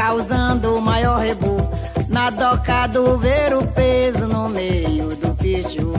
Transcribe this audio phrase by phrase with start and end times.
[0.00, 1.58] causando o maior rebu.
[2.08, 5.92] Na doca do ver o peso no meio do pitiu.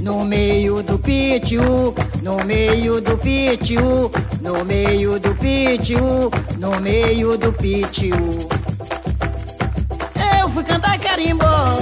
[0.00, 7.52] No meio do pitiu, no meio do pitiu, no meio do pitiu, no meio do
[7.52, 8.16] pitiu.
[10.40, 11.78] Eu fui cantar carimbó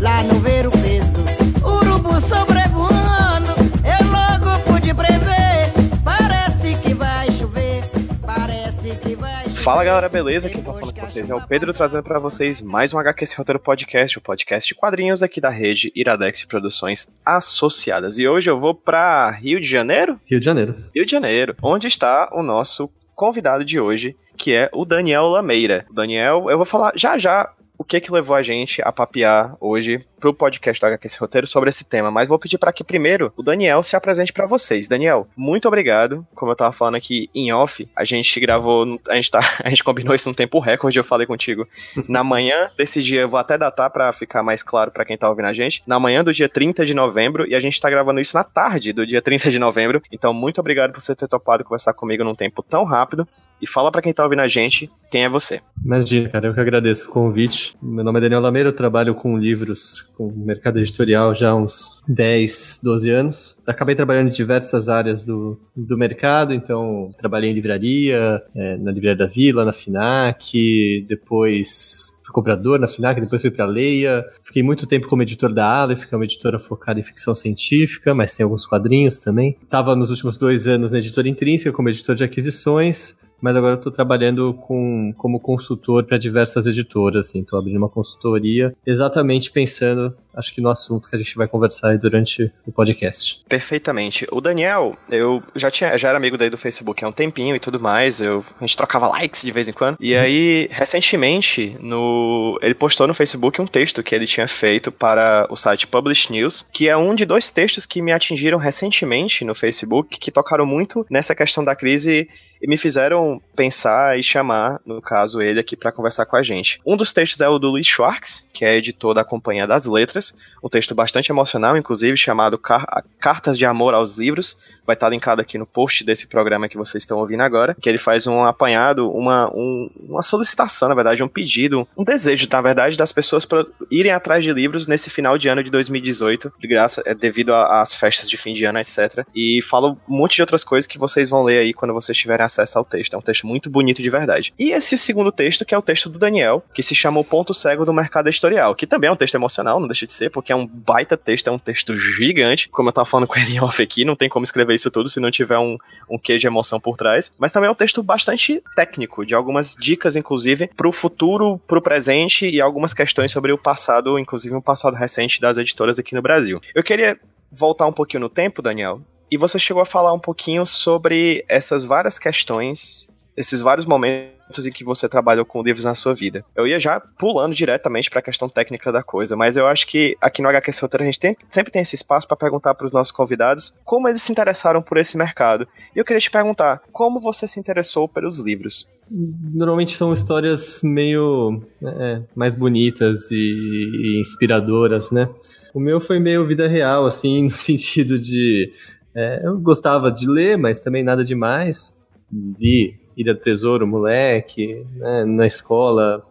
[0.00, 1.22] lá no ver o peso.
[1.62, 3.52] Urubu sobrevoando,
[3.84, 5.70] eu logo pude prever.
[6.02, 7.82] Parece que vai chover,
[8.26, 9.62] parece que vai chover.
[9.62, 10.50] Fala galera, beleza?
[10.50, 14.18] Tá falando com vocês é o Pedro trazendo pra vocês mais um HQS Roteiro Podcast,
[14.18, 18.18] o podcast de quadrinhos aqui da rede Iradex Produções Associadas.
[18.18, 20.20] E hoje eu vou pra Rio de Janeiro?
[20.26, 20.74] Rio de Janeiro.
[20.94, 25.86] Rio de Janeiro, onde está o nosso convidado de hoje, que é o Daniel Lameira.
[25.88, 29.56] O Daniel, eu vou falar já já o que que levou a gente a papear
[29.60, 33.32] hoje pro podcast do HQS Roteiro sobre esse tema, mas vou pedir para que primeiro
[33.36, 34.88] o Daniel se apresente para vocês.
[34.88, 36.26] Daniel, muito obrigado.
[36.34, 39.84] Como eu tava falando aqui em off, a gente gravou, a gente tá, a gente
[39.84, 41.66] combinou isso num tempo recorde, eu falei contigo.
[42.08, 45.28] Na manhã desse dia, eu vou até datar para ficar mais claro para quem tá
[45.28, 45.82] ouvindo a gente.
[45.86, 48.92] Na manhã do dia 30 de novembro e a gente tá gravando isso na tarde
[48.92, 50.02] do dia 30 de novembro.
[50.10, 53.26] Então, muito obrigado por você ter topado conversar comigo num tempo tão rápido
[53.60, 55.60] e fala para quem tá ouvindo a gente quem é você.
[55.84, 57.76] Imagina, cara, eu que agradeço o convite.
[57.80, 61.54] Meu nome é Daniel Lameira, eu trabalho com livros com o mercado editorial já há
[61.54, 63.60] uns 10, 12 anos.
[63.64, 69.16] Acabei trabalhando em diversas áreas do, do mercado, então trabalhei em livraria, é, na Livraria
[69.16, 74.26] da Vila, na FINAC, depois fui comprador na FINAC, depois fui para a Leia.
[74.42, 78.12] Fiquei muito tempo como editor da Aleph, que é uma editora focada em ficção científica,
[78.12, 79.56] mas tem alguns quadrinhos também.
[79.62, 83.78] Estava nos últimos dois anos na editora Intrínseca como editor de aquisições, mas agora eu
[83.78, 90.14] estou trabalhando com, como consultor para diversas editoras, assim, estou abrindo uma consultoria, exatamente pensando,
[90.34, 93.44] acho que no assunto que a gente vai conversar aí durante o podcast.
[93.48, 94.26] Perfeitamente.
[94.30, 97.60] O Daniel, eu já tinha, já era amigo daí do Facebook há um tempinho e
[97.60, 102.58] tudo mais, eu, a gente trocava likes de vez em quando, e aí, recentemente, no,
[102.62, 106.66] ele postou no Facebook um texto que ele tinha feito para o site Publish News,
[106.72, 111.06] que é um de dois textos que me atingiram recentemente no Facebook, que tocaram muito
[111.10, 112.28] nessa questão da crise
[112.60, 116.80] e me fizeram pensar e chamar, no caso, ele aqui para conversar com a gente.
[116.84, 120.36] Um dos textos é o do Luiz Schwartz, que é editor da Companhia das Letras,
[120.62, 124.58] um texto bastante emocional, inclusive, chamado Car Cartas de Amor aos Livros,
[124.88, 127.98] vai estar linkado aqui no post desse programa que vocês estão ouvindo agora, que ele
[127.98, 132.96] faz um apanhado, uma, um, uma solicitação, na verdade, um pedido, um desejo, na verdade,
[132.96, 137.02] das pessoas para irem atrás de livros nesse final de ano de 2018, de graça,
[137.04, 139.26] é devido às festas de fim de ano, etc.
[139.34, 142.46] E fala um monte de outras coisas que vocês vão ler aí quando vocês tiverem
[142.46, 143.12] acesso ao texto.
[143.12, 144.54] É um texto muito bonito de verdade.
[144.58, 147.52] E esse segundo texto, que é o texto do Daniel, que se chama O Ponto
[147.52, 150.50] Cego do Mercado Editorial, que também é um texto emocional, não deixa de ser, porque
[150.50, 152.70] é um baita texto, é um texto gigante.
[152.70, 155.20] Como eu tava falando com ele off aqui, não tem como escrever isso tudo se
[155.20, 155.76] não tiver um,
[156.08, 157.32] um quê de emoção por trás.
[157.38, 162.48] Mas também é um texto bastante técnico, de algumas dicas, inclusive, pro futuro, pro presente
[162.48, 166.60] e algumas questões sobre o passado, inclusive um passado recente das editoras aqui no Brasil.
[166.74, 167.18] Eu queria
[167.50, 169.00] voltar um pouquinho no tempo, Daniel,
[169.30, 174.72] e você chegou a falar um pouquinho sobre essas várias questões, esses vários momentos em
[174.72, 176.44] que você trabalhou com livros na sua vida.
[176.56, 180.16] Eu ia já pulando diretamente para a questão técnica da coisa, mas eu acho que
[180.20, 182.92] aqui no HQS Roteiro a gente tem, sempre tem esse espaço para perguntar para os
[182.92, 185.66] nossos convidados como eles se interessaram por esse mercado.
[185.94, 188.88] E eu queria te perguntar, como você se interessou pelos livros?
[189.10, 195.28] Normalmente são histórias meio é, mais bonitas e, e inspiradoras, né?
[195.74, 198.70] O meu foi meio vida real, assim, no sentido de
[199.14, 202.00] é, eu gostava de ler, mas também nada demais.
[202.30, 206.24] Li Ilha do Tesouro, moleque, né, na escola.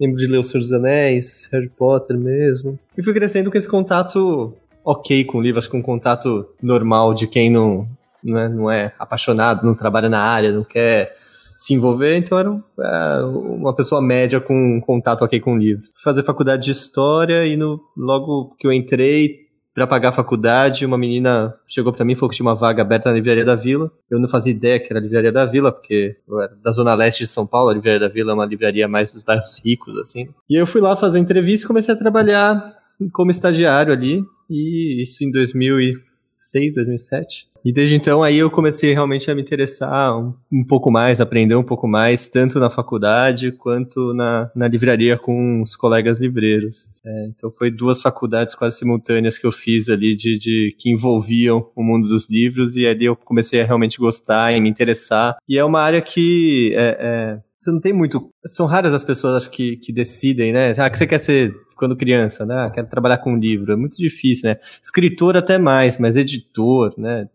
[0.00, 2.76] Lembro de ler O Senhor dos Anéis, Harry Potter mesmo.
[2.98, 4.52] E fui crescendo com esse contato
[4.84, 7.88] ok com o livro, acho que um contato normal de quem não,
[8.22, 11.16] né, não é apaixonado, não trabalha na área, não quer
[11.56, 15.92] se envolver, então era é, uma pessoa média com um contato ok com livros.
[16.02, 19.43] Fazer faculdade de História e no, logo que eu entrei,
[19.74, 22.80] para pagar a faculdade, uma menina chegou para mim e falou que tinha uma vaga
[22.80, 23.90] aberta na Livraria da Vila.
[24.08, 26.94] Eu não fazia ideia que era a Livraria da Vila, porque eu era da Zona
[26.94, 29.98] Leste de São Paulo, a Livraria da Vila é uma livraria mais dos bairros ricos,
[29.98, 30.28] assim.
[30.48, 32.72] E eu fui lá fazer entrevista e comecei a trabalhar
[33.12, 37.48] como estagiário ali, e isso em 2006, 2007.
[37.64, 41.54] E desde então aí eu comecei realmente a me interessar um, um pouco mais, aprender
[41.54, 46.90] um pouco mais, tanto na faculdade quanto na, na livraria com os colegas livreiros.
[47.04, 51.70] É, então foi duas faculdades quase simultâneas que eu fiz ali de, de que envolviam
[51.74, 55.36] o mundo dos livros e ali eu comecei a realmente gostar e me interessar.
[55.48, 58.30] E é uma área que é, é, você não tem muito.
[58.44, 60.74] São raras as pessoas, acho que, que decidem, né?
[60.76, 62.66] Ah, que você quer ser quando criança, né?
[62.66, 63.72] Ah, quero trabalhar com livro.
[63.72, 64.56] É muito difícil, né?
[64.82, 67.28] Escritor até mais, mas editor, né?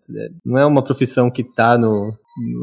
[0.46, 2.14] Não é uma profissão que está no,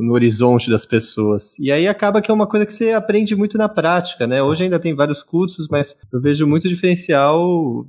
[0.03, 1.59] no horizonte das pessoas.
[1.59, 4.43] E aí acaba que é uma coisa que você aprende muito na prática, né?
[4.43, 7.87] Hoje ainda tem vários cursos, mas eu vejo muito diferencial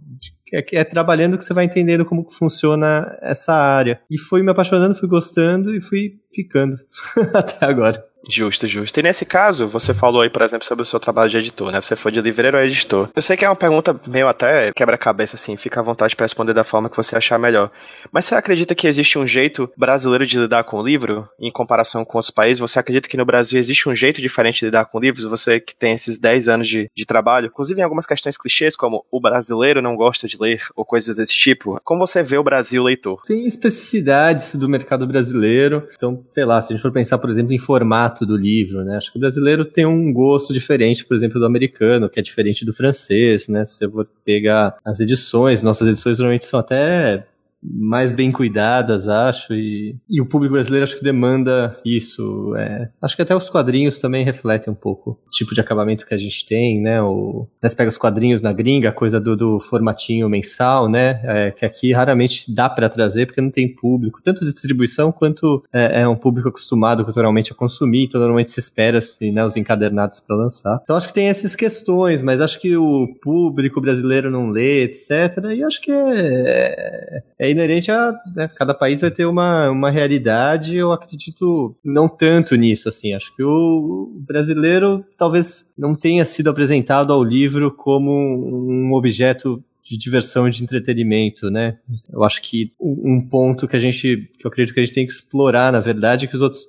[0.53, 3.99] é, é trabalhando que você vai entendendo como funciona essa área.
[4.09, 6.77] E fui me apaixonando, fui gostando e fui ficando
[7.33, 8.06] até agora.
[8.29, 8.99] Justo, justo.
[8.99, 11.81] E nesse caso, você falou aí, por exemplo, sobre o seu trabalho de editor, né?
[11.81, 13.09] Você foi de livreiro ou editor.
[13.15, 16.53] Eu sei que é uma pergunta meio até quebra-cabeça, assim, fica à vontade para responder
[16.53, 17.71] da forma que você achar melhor.
[18.11, 22.03] Mas você acredita que existe um jeito brasileiro de lidar com o livro, em comparação
[22.03, 22.59] com outros países?
[22.59, 25.25] Você acredita que no Brasil existe um jeito diferente de lidar com livros?
[25.25, 29.05] Você que tem esses 10 anos de, de trabalho, inclusive em algumas questões clichês, como
[29.11, 31.79] o brasileiro não gosta de ler, ou coisas desse tipo.
[31.83, 33.21] Como você vê o Brasil leitor?
[33.25, 35.87] Tem especificidades do mercado brasileiro.
[35.95, 38.83] Então, sei lá, se a gente for pensar, por exemplo, em formato formato do livro,
[38.83, 38.97] né?
[38.97, 42.65] Acho que o brasileiro tem um gosto diferente, por exemplo, do americano, que é diferente
[42.65, 43.63] do francês, né?
[43.63, 47.25] Se você for pegar as edições, nossas edições normalmente são até
[47.61, 52.55] mais bem cuidadas, acho, e, e o público brasileiro acho que demanda isso.
[52.55, 52.89] É.
[53.01, 56.17] Acho que até os quadrinhos também refletem um pouco o tipo de acabamento que a
[56.17, 57.01] gente tem, né?
[57.01, 61.19] O, né, você pega os quadrinhos na gringa, a coisa do, do formatinho mensal, né?
[61.23, 65.63] É, que aqui raramente dá para trazer porque não tem público, tanto de distribuição quanto
[65.73, 69.57] é, é, um público acostumado culturalmente a consumir, então normalmente se espera assim, né, os
[69.57, 70.79] encadernados para lançar.
[70.83, 75.09] Então acho que tem essas questões, mas acho que o público brasileiro não lê, etc.
[75.55, 78.13] E acho que é, é inerente a.
[78.35, 83.13] Né, cada país vai ter uma, uma realidade, eu acredito não tanto nisso, assim.
[83.13, 89.97] Acho que o brasileiro talvez não tenha sido apresentado ao livro como um objeto de
[89.97, 91.77] diversão e de entretenimento, né?
[92.11, 95.05] Eu acho que um ponto que a gente, que eu acredito que a gente tem
[95.05, 96.65] que explorar, na verdade, é que os outros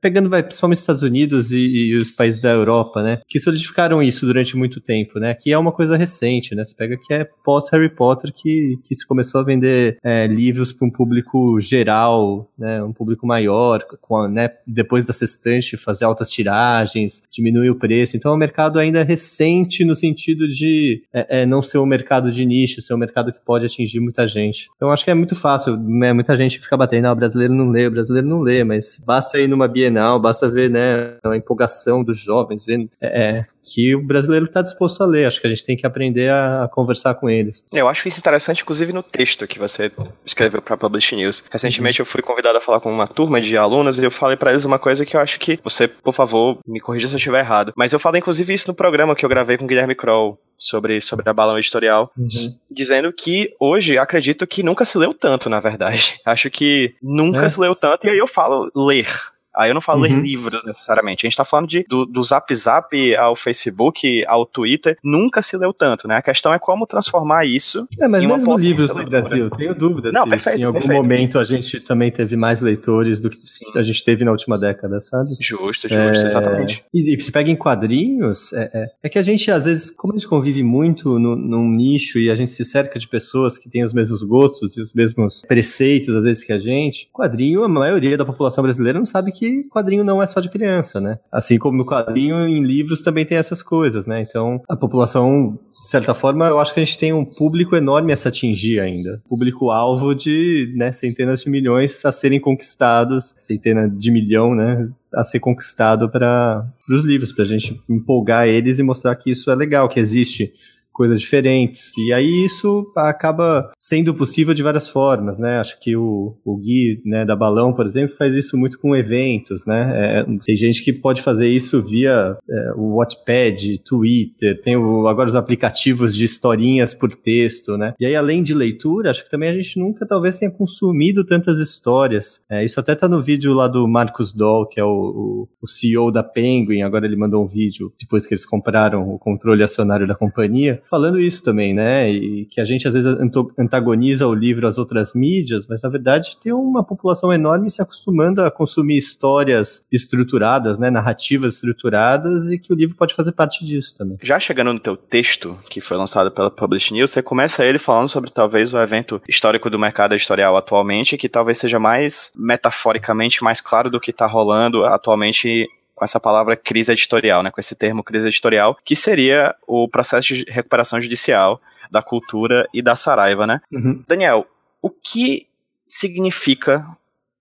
[0.00, 4.02] pegando vai, principalmente os Estados Unidos e, e, os países da Europa, né, que solidificaram
[4.02, 7.26] isso durante muito tempo, né, que é uma coisa recente, né, você pega que é
[7.44, 12.50] pós Harry Potter que, que se começou a vender é, livros para um público geral,
[12.58, 18.16] né, um público maior, com, né, depois da sextante fazer altas tiragens, diminuir o preço,
[18.16, 22.30] então é um mercado ainda recente no sentido de é, é, não ser um mercado
[22.30, 24.68] de nicho, ser um mercado que pode atingir muita gente.
[24.76, 27.68] Então acho que é muito fácil, né, muita gente fica batendo, ah, o brasileiro não
[27.68, 32.02] lê, o brasileiro não lê, mas basta ir numa Bienal, basta ver né, a empolgação
[32.04, 35.26] dos jovens, ver, é, é que o brasileiro está disposto a ler.
[35.26, 37.64] Acho que a gente tem que aprender a, a, conversar com eles.
[37.72, 39.90] Eu acho isso interessante, inclusive no texto que você
[40.24, 41.44] escreveu para a Publish News.
[41.50, 44.50] Recentemente eu fui convidado a falar com uma turma de alunos e eu falei para
[44.50, 47.40] eles uma coisa que eu acho que você, por favor, me corrija se eu estiver
[47.40, 47.72] errado.
[47.76, 51.00] Mas eu falei inclusive isso no programa que eu gravei com o Guilherme Kroll sobre,
[51.00, 52.28] sobre a balão editorial, uhum.
[52.70, 56.20] dizendo que hoje acredito que nunca se leu tanto, na verdade.
[56.24, 57.48] Acho que nunca é.
[57.48, 59.08] se leu tanto, e aí eu falo ler.
[59.54, 60.20] Aí eu não falo uhum.
[60.20, 61.26] livros necessariamente.
[61.26, 64.96] A gente tá falando de, do, do Zap Zap ao Facebook, ao Twitter.
[65.04, 66.16] Nunca se leu tanto, né?
[66.16, 67.86] A questão é como transformar isso.
[68.00, 71.02] É, mas mesmo livros no Brasil, tenho dúvidas não, se, perfeito, se em algum perfeito.
[71.02, 73.66] momento a gente também teve mais leitores do que Sim.
[73.74, 75.30] a gente teve na última década, sabe?
[75.40, 76.26] Justo, justo, é...
[76.26, 76.84] exatamente.
[76.92, 80.14] E, e se pega em quadrinhos, é, é, é, que a gente, às vezes, como
[80.14, 83.68] a gente convive muito no, num nicho e a gente se cerca de pessoas que
[83.68, 87.68] têm os mesmos gostos e os mesmos preceitos, às vezes, que a gente, quadrinho, a
[87.68, 91.18] maioria da população brasileira não sabe que que quadrinho não é só de criança, né?
[91.32, 94.22] Assim como no quadrinho, em livros também tem essas coisas, né?
[94.22, 98.12] Então, a população, de certa forma, eu acho que a gente tem um público enorme
[98.12, 99.20] a se atingir ainda.
[99.28, 104.88] Público-alvo de né, centenas de milhões a serem conquistados, centena de milhão, né?
[105.12, 109.50] a ser conquistado para os livros, para a gente empolgar eles e mostrar que isso
[109.50, 110.52] é legal, que existe
[110.92, 111.96] coisas diferentes.
[111.96, 115.58] E aí isso acaba sendo possível de várias formas, né?
[115.58, 119.64] Acho que o, o Gui, né, da Balão, por exemplo, faz isso muito com eventos,
[119.66, 119.92] né?
[119.94, 125.28] É, tem gente que pode fazer isso via é, o Wattpad, Twitter, tem o, agora
[125.28, 127.94] os aplicativos de historinhas por texto, né?
[127.98, 131.58] E aí, além de leitura, acho que também a gente nunca talvez tenha consumido tantas
[131.58, 132.42] histórias.
[132.50, 135.68] É, isso até tá no vídeo lá do Marcos Doll, que é o, o, o
[135.68, 140.06] CEO da Penguin, agora ele mandou um vídeo depois que eles compraram o controle acionário
[140.06, 142.10] da companhia, falando isso também, né?
[142.10, 143.16] E que a gente às vezes
[143.58, 148.42] antagoniza o livro às outras mídias, mas na verdade tem uma população enorme se acostumando
[148.42, 150.90] a consumir histórias estruturadas, né?
[150.90, 154.18] Narrativas estruturadas e que o livro pode fazer parte disso também.
[154.22, 158.08] Já chegando no teu texto, que foi lançado pela Publish News, você começa ele falando
[158.08, 163.60] sobre talvez o evento histórico do mercado editorial atualmente, que talvez seja mais metaforicamente mais
[163.60, 165.68] claro do que está rolando atualmente
[166.02, 170.34] com essa palavra crise editorial, né, com esse termo crise editorial, que seria o processo
[170.34, 173.60] de recuperação judicial da cultura e da Saraiva, né?
[173.70, 174.02] Uhum.
[174.08, 174.44] Daniel,
[174.80, 175.46] o que
[175.86, 176.84] significa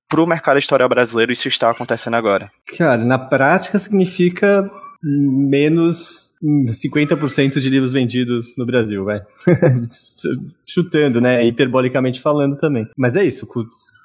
[0.08, 2.52] para o mercado editorial brasileiro isso está acontecendo agora?
[2.78, 4.70] Cara, na prática significa
[5.04, 9.22] menos 50% de livros vendidos no Brasil, vai.
[10.66, 11.46] Chutando, né?
[11.46, 12.88] Hiperbolicamente falando também.
[12.96, 13.48] Mas é isso.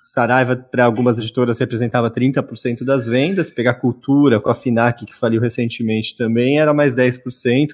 [0.03, 3.51] Saraiva, para algumas editoras, representava 30% das vendas.
[3.51, 7.21] Pegar Cultura com a FINAC, que faliu recentemente também, era mais 10%,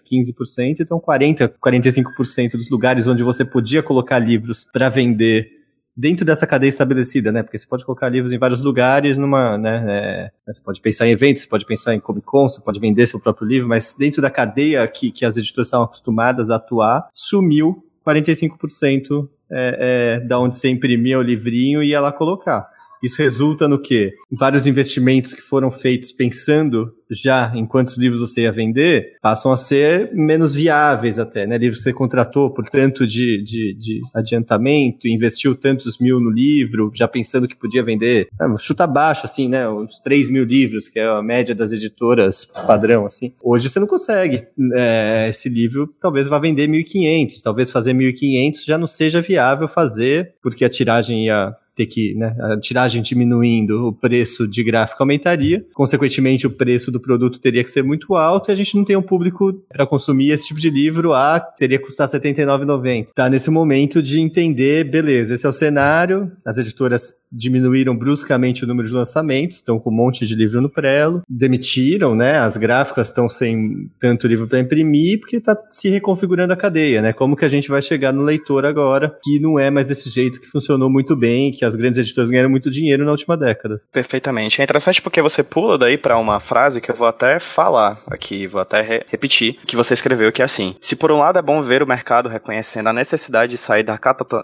[0.00, 0.80] 15%.
[0.80, 5.61] Então, 40%, 45% dos lugares onde você podia colocar livros para vender
[5.96, 7.42] dentro dessa cadeia estabelecida, né?
[7.42, 9.84] Porque você pode colocar livros em vários lugares, numa, né?
[9.88, 13.06] É, você pode pensar em eventos, você pode pensar em Comic Con, você pode vender
[13.06, 17.08] seu próprio livro, mas dentro da cadeia que, que as editoras estavam acostumadas a atuar,
[17.14, 22.68] sumiu 45% é, é, da onde você imprimia o livrinho e ia lá colocar.
[23.02, 24.14] Isso resulta no quê?
[24.30, 29.56] Vários investimentos que foram feitos pensando já em quantos livros você ia vender, passam a
[29.56, 31.58] ser menos viáveis até, né?
[31.58, 36.90] Livros que você contratou por tanto de, de, de adiantamento, investiu tantos mil no livro,
[36.94, 39.68] já pensando que podia vender, ah, chuta baixo, assim, né?
[39.68, 43.34] Uns 3 mil livros, que é a média das editoras padrão, assim.
[43.42, 44.46] Hoje você não consegue.
[44.74, 50.34] É, esse livro talvez vá vender 1.500, talvez fazer 1.500 já não seja viável fazer,
[50.42, 55.64] porque a tiragem ia ter que, né, a tiragem diminuindo, o preço de gráfico aumentaria,
[55.72, 58.96] consequentemente o preço do produto teria que ser muito alto e a gente não tem
[58.96, 63.08] um público para consumir esse tipo de livro, a teria que custar R$ 79,90.
[63.14, 68.66] Tá nesse momento de entender, beleza, esse é o cenário, as editoras diminuíram bruscamente o
[68.66, 72.38] número de lançamentos, estão com um monte de livro no prelo, demitiram, né?
[72.38, 77.12] As gráficas estão sem tanto livro para imprimir, porque está se reconfigurando a cadeia, né?
[77.12, 80.40] Como que a gente vai chegar no leitor agora, que não é mais desse jeito
[80.40, 83.78] que funcionou muito bem, que as grandes editoras ganharam muito dinheiro na última década.
[83.92, 84.60] Perfeitamente.
[84.60, 88.46] É interessante porque você pula daí para uma frase que eu vou até falar aqui,
[88.46, 91.42] vou até re repetir, que você escreveu que é assim: se por um lado é
[91.42, 93.98] bom ver o mercado reconhecendo a necessidade de sair da,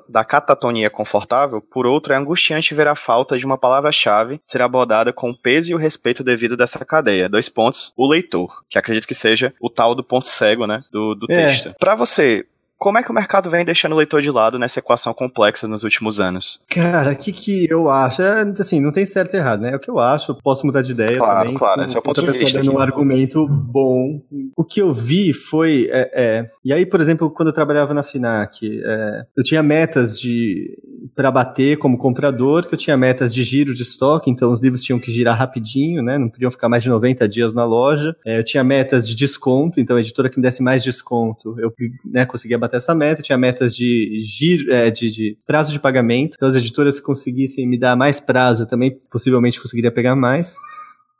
[0.08, 5.12] da catatonia confortável, por outro é angustiante ver a falta de uma palavra-chave ser abordada
[5.12, 7.28] com o peso e o respeito devido dessa cadeia.
[7.28, 11.14] Dois pontos, o leitor, que acredito que seja o tal do ponto cego, né, do,
[11.14, 11.48] do é.
[11.48, 11.74] texto.
[11.78, 12.46] Para você,
[12.78, 15.82] como é que o mercado vem deixando o leitor de lado nessa equação complexa nos
[15.82, 16.60] últimos anos?
[16.70, 18.22] Cara, o que, que eu acho?
[18.22, 19.72] É, assim, não tem certo e errado, né?
[19.72, 21.54] É o que eu acho, posso mudar de ideia claro, também.
[21.54, 22.58] Claro, esse é o ponto de vista.
[22.58, 24.22] dando um argumento bom.
[24.56, 25.88] O que eu vi foi.
[25.90, 30.18] É, é, e aí, por exemplo, quando eu trabalhava na FINAC, é, eu tinha metas
[30.18, 30.78] de
[31.14, 34.82] para bater como comprador, que eu tinha metas de giro de estoque, então os livros
[34.82, 36.16] tinham que girar rapidinho, né?
[36.16, 38.16] Não podiam ficar mais de 90 dias na loja.
[38.24, 41.72] É, eu tinha metas de desconto, então a editora que me desse mais desconto, eu
[42.04, 43.22] né, conseguia bater essa meta.
[43.22, 46.34] Tinha metas de giro, é, de, de, prazo de pagamento.
[46.36, 50.54] Então as editoras que conseguissem me dar mais prazo, eu também possivelmente conseguiria pegar mais.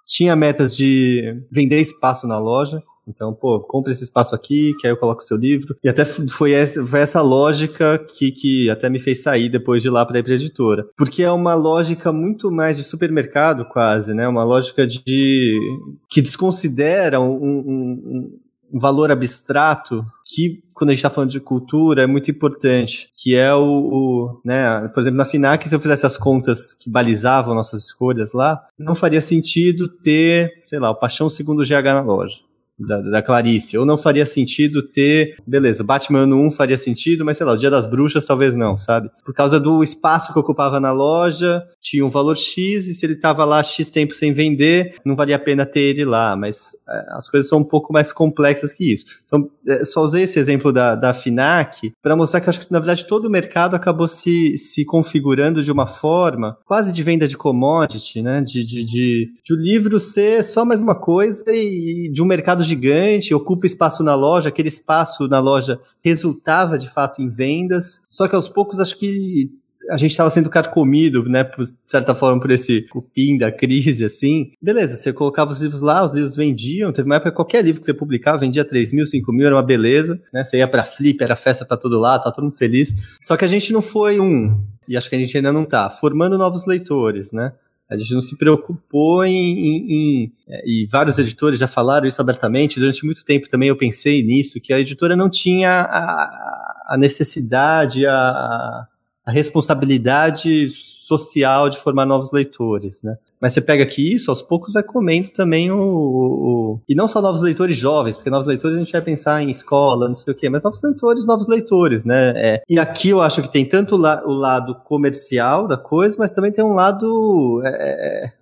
[0.06, 2.82] Tinha metas de vender espaço na loja.
[3.08, 5.74] Então, pô, compra esse espaço aqui, que aí eu coloco o seu livro.
[5.82, 9.88] E até foi essa, foi essa lógica que, que até me fez sair depois de
[9.88, 10.86] lá para ir pra editora.
[10.96, 14.28] Porque é uma lógica muito mais de supermercado, quase, né?
[14.28, 15.58] Uma lógica de.
[16.10, 18.38] que desconsidera um, um,
[18.72, 23.34] um valor abstrato que, quando a gente está falando de cultura, é muito importante, que
[23.34, 27.54] é o, o, né, por exemplo, na FINAC, se eu fizesse as contas que balizavam
[27.54, 32.47] nossas escolhas lá, não faria sentido ter, sei lá, o Paixão segundo GH na loja
[32.78, 33.76] da, da, Clarice.
[33.76, 35.36] Ou não faria sentido ter.
[35.46, 39.10] Beleza, Batman 1 faria sentido, mas sei lá, o Dia das Bruxas talvez não, sabe?
[39.24, 43.16] Por causa do espaço que ocupava na loja, tinha um valor X, e se ele
[43.16, 46.36] tava lá X tempo sem vender, não valia a pena ter ele lá.
[46.36, 49.06] Mas é, as coisas são um pouco mais complexas que isso.
[49.26, 52.78] Então, é, só usei esse exemplo da, da FINAC para mostrar que acho que, na
[52.78, 57.36] verdade, todo o mercado acabou se, se configurando de uma forma quase de venda de
[57.36, 58.40] commodity, né?
[58.40, 62.64] De, de, de, de o livro ser só mais uma coisa e de um mercado
[62.68, 68.00] gigante, ocupa espaço na loja, aquele espaço na loja resultava de fato em vendas.
[68.10, 69.50] Só que aos poucos acho que
[69.90, 74.04] a gente estava sendo carcomido, né, por, de certa forma, por esse cupim da crise,
[74.04, 74.52] assim.
[74.60, 76.92] Beleza, você colocava os livros lá, os livros vendiam.
[76.92, 79.54] Teve uma época que qualquer livro que você publicava vendia 3 mil, 5 mil, era
[79.54, 80.44] uma beleza, né?
[80.44, 82.94] Você ia pra Flip, era festa para todo lado, tá todo mundo feliz.
[83.20, 85.90] Só que a gente não foi um, e acho que a gente ainda não tá,
[85.90, 87.52] formando novos leitores, né?
[87.90, 92.20] A gente não se preocupou em, em, em, é, E vários editores já falaram isso
[92.20, 92.78] abertamente.
[92.78, 98.06] Durante muito tempo também eu pensei nisso, que a editora não tinha a, a necessidade,
[98.06, 98.86] a,
[99.24, 100.68] a responsabilidade
[101.08, 103.16] social de formar novos leitores, né?
[103.40, 107.22] Mas você pega aqui isso, aos poucos vai comendo também o, o, E não só
[107.22, 110.36] novos leitores jovens, porque novos leitores a gente vai pensar em escola, não sei o
[110.36, 112.32] quê, mas novos leitores, novos leitores, né?
[112.36, 116.16] É, e aqui eu acho que tem tanto o, la, o, lado comercial da coisa,
[116.18, 117.68] mas também tem um lado é,
[118.26, 118.32] é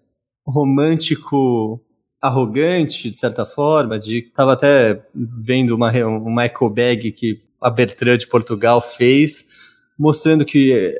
[0.46, 1.80] romântico
[2.20, 8.26] arrogante, de certa forma, de tava até vendo uma, uma bag que a Bertrand de
[8.26, 9.44] Portugal fez,
[9.98, 10.94] mostrando que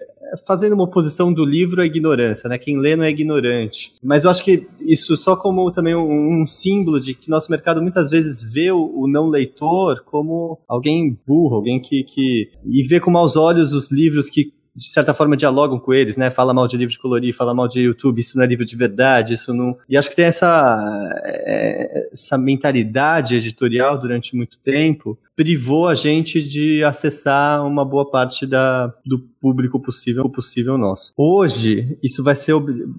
[0.47, 2.59] fazendo uma oposição do livro à ignorância, né?
[2.59, 3.93] Quem lê não é ignorante.
[4.03, 7.83] Mas eu acho que isso só como também um, um símbolo de que nosso mercado
[7.83, 12.51] muitas vezes vê o, o, não leitor como alguém burro, alguém que, que.
[12.65, 16.29] e vê com maus olhos os livros que de certa forma dialogam com eles, né?
[16.29, 18.77] Fala mal de livro de colorir, fala mal de YouTube, isso não é livro de
[18.77, 19.77] verdade, isso não.
[19.89, 26.43] E acho que tem essa, é, essa mentalidade editorial durante muito tempo privou a gente
[26.43, 31.13] de acessar uma boa parte da, do público possível possível nosso.
[31.17, 32.55] Hoje, isso vai ser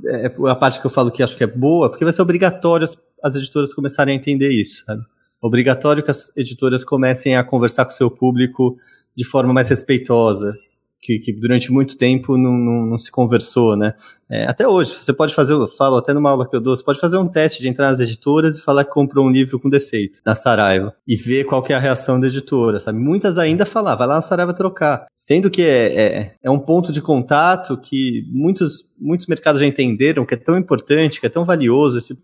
[0.07, 2.85] é, a parte que eu falo que acho que é boa, porque vai ser obrigatório
[2.85, 5.03] as, as editoras começarem a entender isso, sabe?
[5.39, 8.77] Obrigatório que as editoras comecem a conversar com o seu público
[9.15, 10.55] de forma mais respeitosa,
[11.01, 13.93] que, que, durante muito tempo não, não, não se conversou, né?
[14.29, 16.83] É, até hoje, você pode fazer, eu falo até numa aula que eu dou, você
[16.83, 19.69] pode fazer um teste de entrar nas editoras e falar que comprou um livro com
[19.69, 22.99] defeito na Saraiva e ver qual que é a reação da editora, sabe?
[22.99, 26.91] Muitas ainda falam, vai lá na Saraiva trocar, sendo que é, é, é um ponto
[26.91, 31.45] de contato que muitos, muitos mercados já entenderam que é tão importante, que é tão
[31.45, 31.97] valioso.
[31.97, 32.17] Esse,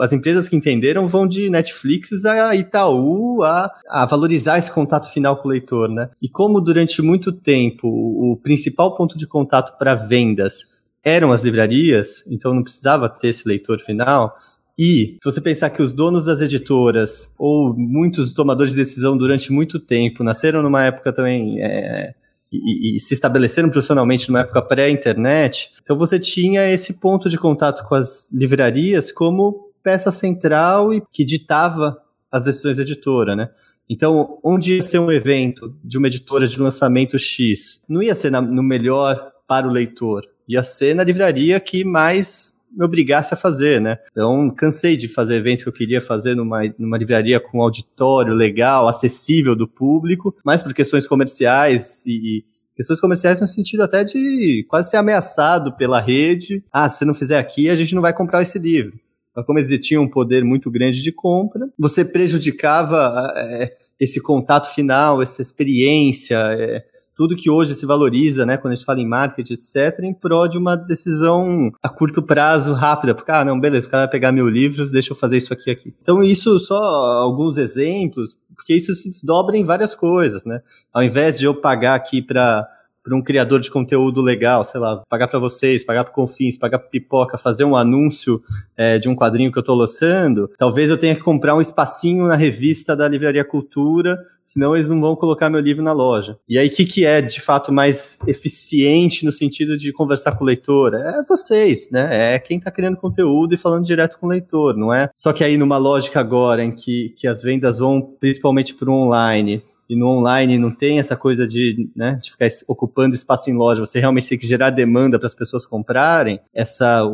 [0.00, 5.36] as empresas que entenderam vão de Netflix a Itaú a, a valorizar esse contato final
[5.36, 6.10] com o leitor, né?
[6.20, 10.73] E como durante muito tempo o, o principal ponto de contato para vendas
[11.04, 14.34] eram as livrarias, então não precisava ter esse leitor final.
[14.78, 19.52] E se você pensar que os donos das editoras ou muitos tomadores de decisão durante
[19.52, 22.14] muito tempo nasceram numa época também é,
[22.50, 27.86] e, e, se estabeleceram profissionalmente numa época pré-internet, então você tinha esse ponto de contato
[27.86, 31.96] com as livrarias como peça central e que ditava
[32.30, 33.50] as decisões da editora, né?
[33.88, 38.30] Então, onde ia ser um evento de uma editora de lançamento X, não ia ser
[38.30, 43.36] na, no melhor para o leitor, ia ser na livraria que mais me obrigasse a
[43.36, 43.98] fazer, né?
[44.10, 48.88] Então, cansei de fazer eventos que eu queria fazer numa, numa livraria com auditório legal,
[48.88, 54.66] acessível do público, mas por questões comerciais e, e questões comerciais no sentido até de
[54.68, 56.64] quase ser ameaçado pela rede.
[56.72, 58.98] Ah, se você não fizer aqui, a gente não vai comprar esse livro.
[59.30, 64.72] Então, como eles tinham um poder muito grande de compra, você prejudicava é, esse contato
[64.72, 66.84] final, essa experiência, é,
[67.16, 70.48] tudo que hoje se valoriza, né, quando a gente fala em marketing, etc., em prol
[70.48, 74.32] de uma decisão a curto prazo, rápida, porque, ah, não, beleza, o cara vai pegar
[74.32, 75.94] mil livros, deixa eu fazer isso aqui aqui.
[76.02, 80.60] Então, isso só alguns exemplos, porque isso se desdobra em várias coisas, né?
[80.92, 82.68] Ao invés de eu pagar aqui para
[83.04, 86.78] para um criador de conteúdo legal, sei lá, pagar para vocês, pagar para Confins, pagar
[86.78, 88.40] para Pipoca, fazer um anúncio
[88.78, 92.26] é, de um quadrinho que eu estou lançando, talvez eu tenha que comprar um espacinho
[92.26, 96.38] na revista da Livraria Cultura, senão eles não vão colocar meu livro na loja.
[96.48, 100.44] E aí, o que, que é de fato mais eficiente no sentido de conversar com
[100.44, 100.94] o leitor?
[100.94, 102.34] É vocês, né?
[102.34, 105.10] É quem está criando conteúdo e falando direto com o leitor, não é?
[105.14, 108.94] Só que aí, numa lógica agora em que, que as vendas vão principalmente para o
[108.94, 113.54] online, e no online não tem essa coisa de, né, de ficar ocupando espaço em
[113.54, 117.04] loja, você realmente tem que gerar demanda para as pessoas comprarem, essa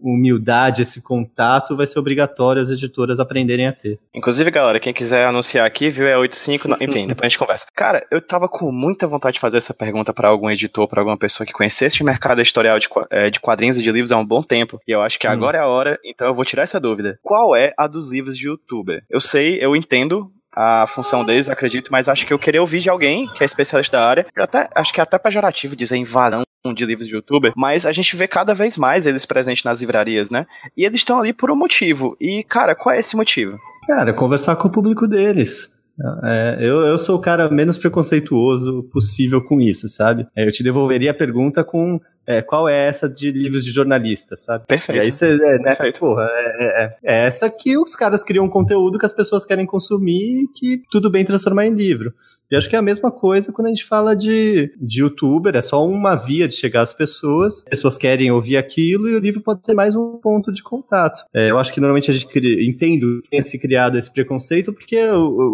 [0.00, 3.98] humildade, esse contato vai ser obrigatório as editoras aprenderem a ter.
[4.14, 7.66] Inclusive, galera, quem quiser anunciar aqui, viu, é 85, enfim, depois a gente conversa.
[7.74, 11.16] Cara, eu tava com muita vontade de fazer essa pergunta para algum editor, para alguma
[11.16, 14.26] pessoa que conhecesse o mercado editorial de, é, de quadrinhos e de livros há um
[14.26, 15.30] bom tempo, e eu acho que hum.
[15.30, 17.18] agora é a hora, então eu vou tirar essa dúvida.
[17.22, 19.02] Qual é a dos livros de youtuber?
[19.08, 22.90] Eu sei, eu entendo a função deles, acredito, mas acho que eu queria ouvir de
[22.90, 24.26] alguém que é especialista da área.
[24.34, 26.42] Eu até, acho que é até pejorativo dizer invasão
[26.74, 30.28] de livros de youtuber, mas a gente vê cada vez mais eles presentes nas livrarias,
[30.28, 30.46] né?
[30.76, 32.16] E eles estão ali por um motivo.
[32.20, 33.58] E, cara, qual é esse motivo?
[33.86, 35.78] Cara, conversar com o público deles.
[36.24, 40.26] É, eu, eu sou o cara menos preconceituoso possível com isso, sabe?
[40.36, 44.36] É, eu te devolveria a pergunta com é, qual é essa de livros de jornalista,
[44.36, 44.66] sabe?
[44.66, 44.98] Perfeito.
[44.98, 48.50] E aí você, é, né, porra, é, é, é, essa que os caras criam um
[48.50, 52.12] conteúdo que as pessoas querem consumir e que tudo bem transformar em livro.
[52.50, 55.60] E acho que é a mesma coisa quando a gente fala de, de youtuber, é
[55.60, 59.42] só uma via de chegar às pessoas, as pessoas querem ouvir aquilo e o livro
[59.42, 61.24] pode ser mais um ponto de contato.
[61.34, 64.72] É, eu acho que normalmente a gente cria, entendo que tenha se criado esse preconceito
[64.72, 64.98] porque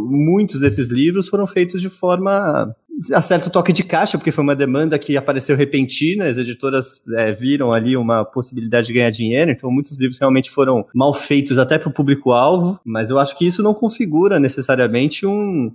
[0.08, 2.74] muitos desses livros foram feitos de forma
[3.12, 7.32] acerta o toque de caixa, porque foi uma demanda que apareceu repentina, as editoras é,
[7.32, 11.78] viram ali uma possibilidade de ganhar dinheiro, então muitos livros realmente foram mal feitos até
[11.78, 15.72] para o público-alvo, mas eu acho que isso não configura necessariamente um,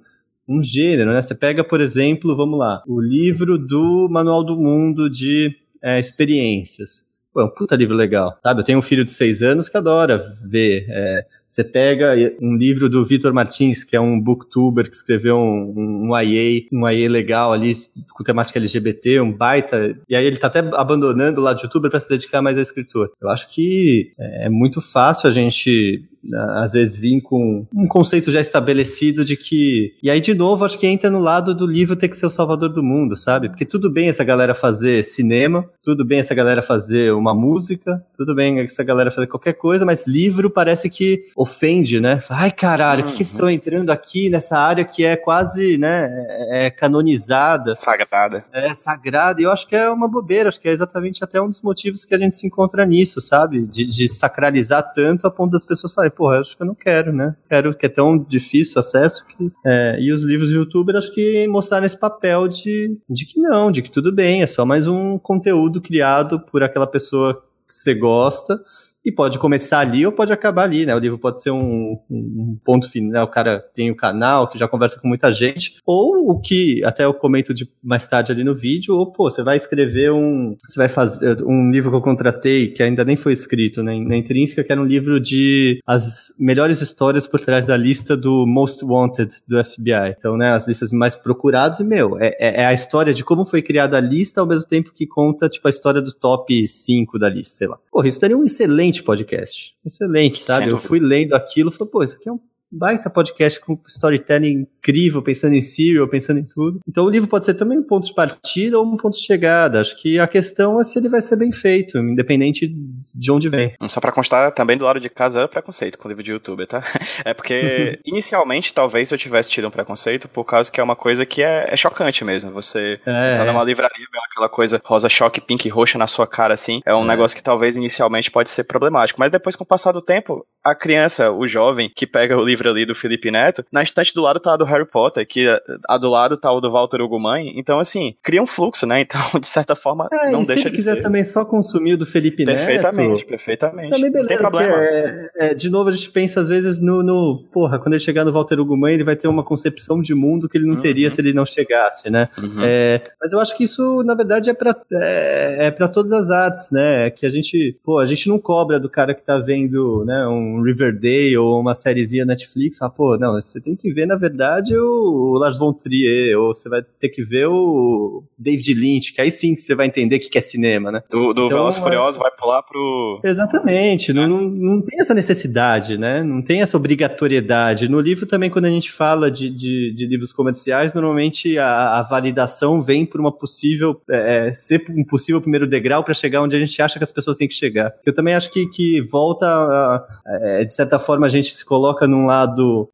[0.48, 1.22] um gênero, né?
[1.22, 7.08] Você pega, por exemplo, vamos lá, o livro do Manual do Mundo de é, Experiências.
[7.34, 8.62] Pô, é um puta livro legal, sabe?
[8.62, 10.86] Eu tenho um filho de seis anos que adora ver.
[10.90, 15.74] É, você pega um livro do Vitor Martins, que é um booktuber que escreveu um,
[15.76, 17.74] um, um IA, um IA legal ali,
[18.14, 19.98] com temática LGBT, um baita.
[20.08, 22.62] E aí ele tá até abandonando o lado de youtuber para se dedicar mais a
[22.62, 23.12] escritor.
[23.20, 28.32] Eu acho que é, é muito fácil a gente às vezes vir com um conceito
[28.32, 29.94] já estabelecido de que.
[30.04, 32.30] E aí, de novo, acho que entra no lado do livro ter que ser o
[32.30, 33.50] salvador do mundo, sabe?
[33.50, 38.36] Porque tudo bem essa galera fazer cinema, tudo bem essa galera fazer uma música, tudo
[38.36, 42.19] bem essa galera fazer qualquer coisa, mas livro parece que ofende, né?
[42.30, 43.12] Ai, caralho, o uhum.
[43.12, 47.73] que, que estão entrando aqui nessa área que é quase, né, é, é canonizada.
[47.75, 48.43] Sagrada.
[48.52, 51.47] É sagrada, e eu acho que é uma bobeira, acho que é exatamente até um
[51.47, 53.65] dos motivos que a gente se encontra nisso, sabe?
[53.65, 57.13] De, de sacralizar tanto a ponto das pessoas falarem, porra, acho que eu não quero,
[57.13, 57.34] né?
[57.49, 59.49] Quero que é tão difícil o acesso que.
[59.65, 63.71] É, e os livros do youtuber acho que mostraram esse papel de, de que não,
[63.71, 67.93] de que tudo bem, é só mais um conteúdo criado por aquela pessoa que você
[67.93, 68.60] gosta
[69.06, 70.96] e pode começar ali ou pode acabar ali, né?
[70.96, 74.68] O livro pode ser um, um, ponto final, o cara tem o canal que já
[74.68, 78.56] conversa com muita gente, ou o que até eu comento de mais tarde ali no
[78.56, 82.68] vídeo, ou pô, você vai escrever um, você vai fazer um livro que eu contratei
[82.68, 86.82] que ainda nem foi escrito, né, na Intrínseca, que era um livro de as melhores
[86.82, 90.16] histórias por trás da lista do Most Wanted do FBI.
[90.18, 93.46] Então, né, as listas mais procuradas e meu, é, é, é a história de como
[93.46, 97.18] foi criada a lista ao mesmo tempo que conta tipo a história do top 5
[97.18, 97.78] da lista, sei lá.
[97.92, 99.75] Porra, isso daria um excelente excelente podcast.
[99.86, 100.69] Excelente, sabe?
[100.69, 102.39] Eu fui lendo aquilo e falei, pô, isso aqui é um
[102.72, 106.80] baita podcast com storytelling incrível, pensando em serial, pensando em tudo.
[106.88, 109.82] Então o livro pode ser também um ponto de partida ou um ponto de chegada.
[109.82, 112.74] Acho que a questão é se ele vai ser bem feito, independente
[113.14, 113.74] de onde vem.
[113.88, 116.68] Só para constar, também do lado de casa é preconceito com o livro de youtuber,
[116.68, 116.84] tá?
[117.26, 121.26] É porque inicialmente talvez eu tivesse tido um preconceito por causa que é uma coisa
[121.26, 122.52] que é, é chocante mesmo.
[122.52, 126.54] Você é, tá numa livraria, aquela coisa rosa choque, pink e roxa na sua cara
[126.54, 127.08] assim, é um é.
[127.08, 130.76] negócio que talvez inicialmente pode ser problemático, mas depois com o passar do tempo, a
[130.76, 134.39] criança, o jovem que pega o livro ali do Felipe Neto, na estante do lado
[134.39, 135.48] tá a do Harry Potter, que
[135.88, 139.02] a do lado tá o do Walter Ugumãe, então assim, cria um fluxo, né?
[139.02, 141.02] Então, de certa forma, é, não deixa de Se ele quiser ser.
[141.02, 143.26] também só consumir o do Felipe perfeitamente, Neto...
[143.26, 143.89] Perfeitamente, perfeitamente.
[143.89, 144.76] Também beleza, não tem problema.
[144.84, 147.43] É, é, de novo, a gente pensa às vezes no, no...
[147.52, 150.58] Porra, quando ele chegar no Walter Ugumãe, ele vai ter uma concepção de mundo que
[150.58, 150.82] ele não uhum.
[150.82, 152.30] teria se ele não chegasse, né?
[152.38, 152.62] Uhum.
[152.63, 156.30] É, mas eu acho que isso, na verdade, é pra, é, é pra todas as
[156.30, 157.10] artes, né?
[157.10, 157.78] Que a gente...
[157.84, 161.76] Pô, a gente não cobra do cara que tá vendo, né, um Riverdale ou uma
[161.76, 162.49] sériezinha Netflix,
[162.82, 166.70] ah, pô, não, você tem que ver, na verdade, o, Lars von Trier, ou você
[166.70, 170.38] vai ter que ver o David Lynch, que aí sim você vai entender o que
[170.38, 171.02] é cinema, né?
[171.10, 173.22] Do, do então, Velozes Furiosos vai pular pro...
[173.24, 176.24] Exatamente, não, não, não tem essa necessidade, né?
[176.24, 177.90] Não tem essa obrigatoriedade.
[177.90, 182.04] No livro também, quando a gente fala de, de, de livros comerciais, normalmente a, a,
[182.04, 186.56] validação vem por uma possível, é, é ser um possível primeiro degrau para chegar onde
[186.56, 187.94] a gente acha que as pessoas têm que chegar.
[188.06, 190.08] Eu também acho que, que volta, a,
[190.42, 192.38] é, de certa forma, a gente se coloca num lado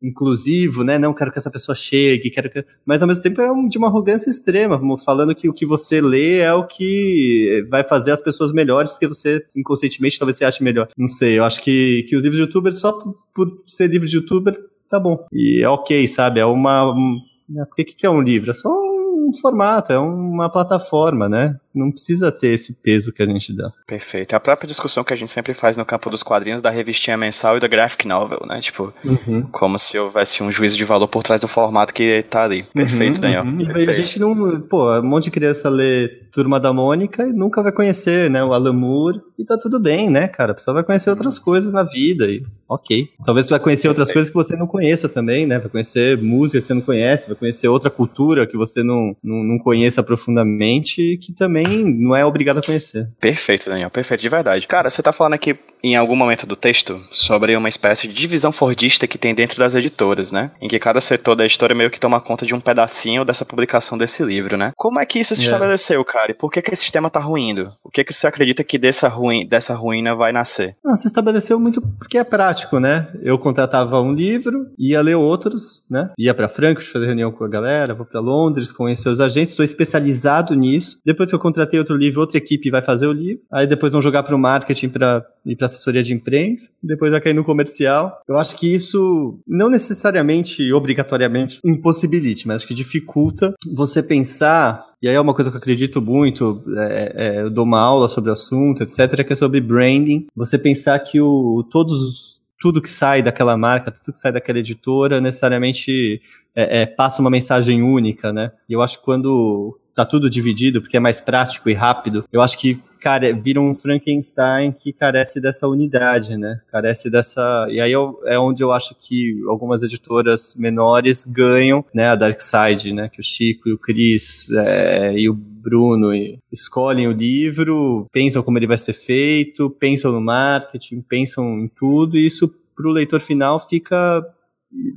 [0.02, 0.98] inclusivo, né?
[0.98, 2.66] Não quero que essa pessoa chegue, quero que...
[2.86, 6.02] mas ao mesmo tempo é um, de uma arrogância extrema, falando que o que você
[6.02, 10.64] lê é o que vai fazer as pessoas melhores, porque você inconscientemente talvez você ache
[10.64, 10.88] melhor.
[10.98, 14.08] Não sei, eu acho que, que os livros de youtuber, só por, por ser livro
[14.08, 14.58] de youtuber,
[14.90, 15.26] tá bom.
[15.32, 16.40] E é ok, sabe?
[16.40, 16.92] É uma.
[16.92, 17.18] Um,
[17.50, 18.52] o que, que é um livro?
[18.52, 21.58] É só um formato, é uma plataforma, né?
[21.76, 23.72] Não precisa ter esse peso que a gente dá.
[23.86, 24.34] Perfeito.
[24.34, 27.18] É a própria discussão que a gente sempre faz no campo dos quadrinhos da revistinha
[27.18, 28.60] mensal e da graphic novel, né?
[28.62, 29.44] Tipo, uhum.
[29.52, 32.62] como se houvesse um juízo de valor por trás do formato que tá ali.
[32.62, 33.44] Uhum, Perfeito, uhum, Daniel.
[33.44, 33.58] Uhum.
[33.58, 33.90] Perfeito.
[33.90, 34.62] a gente não.
[34.62, 38.44] Pô, um monte de criança lê Turma da Mônica e nunca vai conhecer, né?
[38.44, 40.52] O Alan Moore e tá tudo bem, né, cara?
[40.52, 43.10] A pessoa vai conhecer outras coisas na vida e ok.
[43.26, 45.60] Talvez você vai conhecer outras coisas que você não conheça também, né?
[45.60, 49.44] Vai conhecer música que você não conhece, vai conhecer outra cultura que você não, não,
[49.44, 53.10] não conheça profundamente que também não é obrigado a conhecer.
[53.20, 54.68] Perfeito, Daniel, perfeito, de verdade.
[54.68, 58.52] Cara, você tá falando aqui em algum momento do texto sobre uma espécie de divisão
[58.52, 60.52] fordista que tem dentro das editoras, né?
[60.60, 63.98] Em que cada setor da editora meio que toma conta de um pedacinho dessa publicação
[63.98, 64.72] desse livro, né?
[64.76, 65.46] Como é que isso se é.
[65.46, 66.32] estabeleceu, cara?
[66.32, 67.72] E por que, que esse sistema tá ruindo?
[67.96, 70.76] Que, que você acredita que dessa, ruim, dessa ruína vai nascer?
[70.84, 73.08] Não, se estabeleceu muito porque é prático, né?
[73.24, 76.10] Eu contratava um livro, ia ler outros, né?
[76.20, 79.64] Ia para Frankfurt fazer reunião com a galera, vou para Londres, conhecer os agentes, estou
[79.64, 81.00] especializado nisso.
[81.06, 83.44] Depois que eu contratei outro livro, outra equipe vai fazer o livro.
[83.50, 87.22] Aí depois vão jogar para o marketing para ir para assessoria de imprensa, depois vai
[87.22, 88.20] cair no comercial.
[88.28, 95.08] Eu acho que isso não necessariamente, obrigatoriamente, impossibilite, mas acho que dificulta você pensar e
[95.08, 98.30] aí é uma coisa que eu acredito muito, é, é, eu dou uma aula sobre
[98.30, 100.28] o assunto, etc., que é sobre branding.
[100.36, 105.22] Você pensar que o, todos tudo que sai daquela marca, tudo que sai daquela editora,
[105.22, 106.22] necessariamente
[106.56, 108.52] é, é, passa uma mensagem única, né?
[108.68, 112.26] E eu acho que quando tá tudo dividido, porque é mais prático e rápido.
[112.32, 116.60] Eu acho que, cara, vira um Frankenstein que carece dessa unidade, né?
[116.72, 117.68] Carece dessa.
[117.70, 122.08] E aí é onde eu acho que algumas editoras menores ganham, né?
[122.08, 123.08] A Dark Side, né?
[123.08, 126.10] Que o Chico e o Cris é, e o Bruno
[126.52, 132.18] escolhem o livro, pensam como ele vai ser feito, pensam no marketing, pensam em tudo,
[132.18, 134.26] e isso para o leitor final fica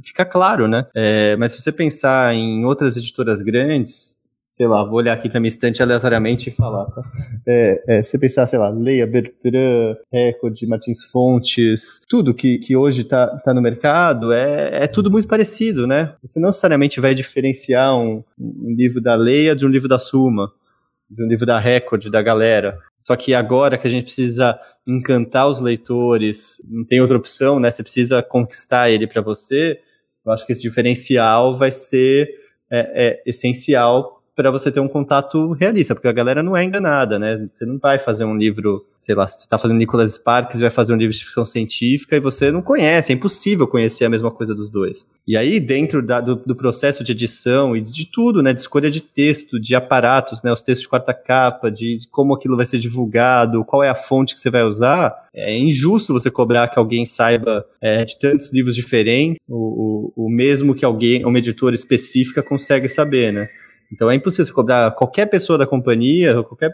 [0.03, 0.87] fica claro, né?
[0.95, 4.18] É, mas se você pensar em outras editoras grandes,
[4.59, 7.01] sei lá, vou olhar aqui para minha estante aleatoriamente e falar, tá?
[7.47, 13.03] É, é, você pensar, sei lá, Leia, Bertrand, Record, Martins Fontes, tudo que, que hoje
[13.03, 16.13] está tá no mercado é, é tudo muito parecido, né?
[16.25, 20.51] Você não necessariamente vai diferenciar um, um livro da Leia de um livro da Suma,
[21.09, 22.81] de um livro da Record, da galera.
[22.97, 27.71] Só que agora que a gente precisa encantar os leitores, não tem outra opção, né?
[27.71, 29.79] Você precisa conquistar ele para você.
[30.27, 32.29] Eu acho que esse diferencial vai ser
[32.69, 37.19] é, é, essencial para você ter um contato realista, porque a galera não é enganada,
[37.19, 37.49] né?
[37.53, 40.95] Você não vai fazer um livro, sei lá, você está fazendo Nicholas Sparks, vai fazer
[40.95, 44.55] um livro de ficção científica e você não conhece, é impossível conhecer a mesma coisa
[44.55, 45.09] dos dois.
[45.27, 48.89] E aí, dentro da, do, do, processo de edição e de tudo, né, de escolha
[48.89, 52.65] de texto, de aparatos, né, os textos de quarta capa, de, de como aquilo vai
[52.65, 56.79] ser divulgado, qual é a fonte que você vai usar, é injusto você cobrar que
[56.79, 61.75] alguém saiba é, de tantos livros diferentes, o, o, o mesmo que alguém, uma editora
[61.75, 63.49] específica consegue saber, né?
[63.93, 66.73] Então é impossível você cobrar qualquer pessoa da companhia, qualquer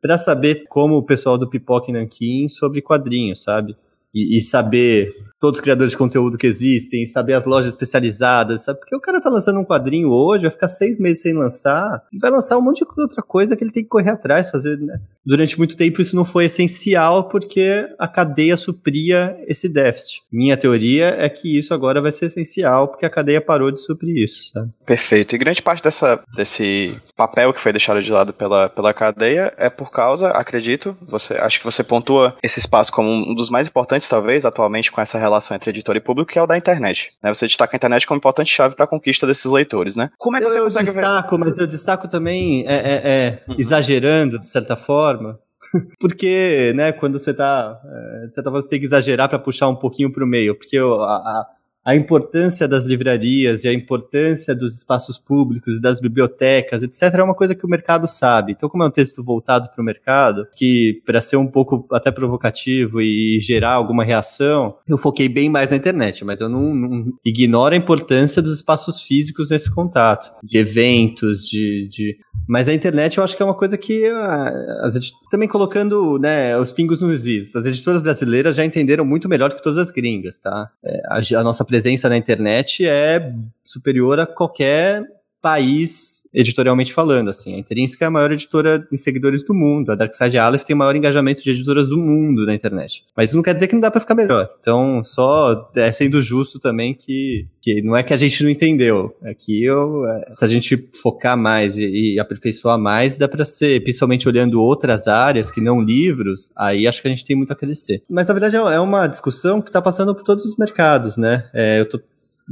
[0.00, 3.76] para saber como o pessoal do Pipoca e Nanquim sobre quadrinhos, sabe?
[4.14, 8.78] E, e, saber todos os criadores de conteúdo que existem, saber as lojas especializadas, sabe?
[8.78, 12.18] Porque o cara tá lançando um quadrinho hoje, vai ficar seis meses sem lançar, e
[12.18, 14.98] vai lançar um monte de outra coisa que ele tem que correr atrás, fazer, né?
[15.24, 20.22] Durante muito tempo isso não foi essencial porque a cadeia supria esse déficit.
[20.32, 24.22] Minha teoria é que isso agora vai ser essencial porque a cadeia parou de suprir
[24.22, 24.70] isso, sabe?
[24.86, 25.34] Perfeito.
[25.34, 29.68] E grande parte dessa, desse papel que foi deixado de lado pela, pela cadeia é
[29.68, 34.08] por causa, acredito, você acho que você pontua esse espaço como um dos mais importantes,
[34.08, 37.12] talvez, atualmente com essa relação entre editor e público, que é o da internet.
[37.22, 37.32] Né?
[37.32, 40.10] Você destaca a internet como importante chave para a conquista desses leitores, né?
[40.18, 41.44] Como é que eu, você consegue eu destaco, ver?
[41.44, 43.56] mas eu destaco também é, é, é uhum.
[43.58, 45.38] exagerando de certa forma.
[45.98, 47.80] Porque, né, quando você tá.
[47.84, 50.54] É, de certa forma, você tem que exagerar para puxar um pouquinho para o meio.
[50.54, 51.46] Porque a, a,
[51.86, 57.22] a importância das livrarias e a importância dos espaços públicos e das bibliotecas, etc., é
[57.22, 58.52] uma coisa que o mercado sabe.
[58.52, 62.10] Então, como é um texto voltado para o mercado, que para ser um pouco até
[62.10, 67.12] provocativo e gerar alguma reação, eu foquei bem mais na internet, mas eu não, não
[67.24, 72.18] ignoro a importância dos espaços físicos nesse contato, de eventos, de, de
[72.48, 74.96] mas a internet eu acho que é uma coisa que uh, as
[75.28, 77.54] também colocando né, os pingos nos is.
[77.56, 80.70] As editoras brasileiras já entenderam muito melhor que todas as gringas, tá?
[80.84, 83.28] É, a, a nossa presença na internet é
[83.62, 85.02] superior a qualquer
[85.40, 87.54] país, editorialmente falando, assim.
[87.54, 89.92] A Intrínseca é a maior editora em seguidores do mundo.
[89.92, 93.04] A Darkside Aleph tem o maior engajamento de editoras do mundo na internet.
[93.16, 94.50] Mas isso não quer dizer que não dá para ficar melhor.
[94.58, 99.16] Então, só é sendo justo também que, que não é que a gente não entendeu.
[99.22, 103.44] É que eu, é, se a gente focar mais e, e aperfeiçoar mais, dá para
[103.44, 107.52] ser, principalmente olhando outras áreas que não livros, aí acho que a gente tem muito
[107.52, 108.02] a crescer.
[108.10, 111.48] Mas, na verdade, é uma discussão que está passando por todos os mercados, né?
[111.54, 112.00] É, eu tô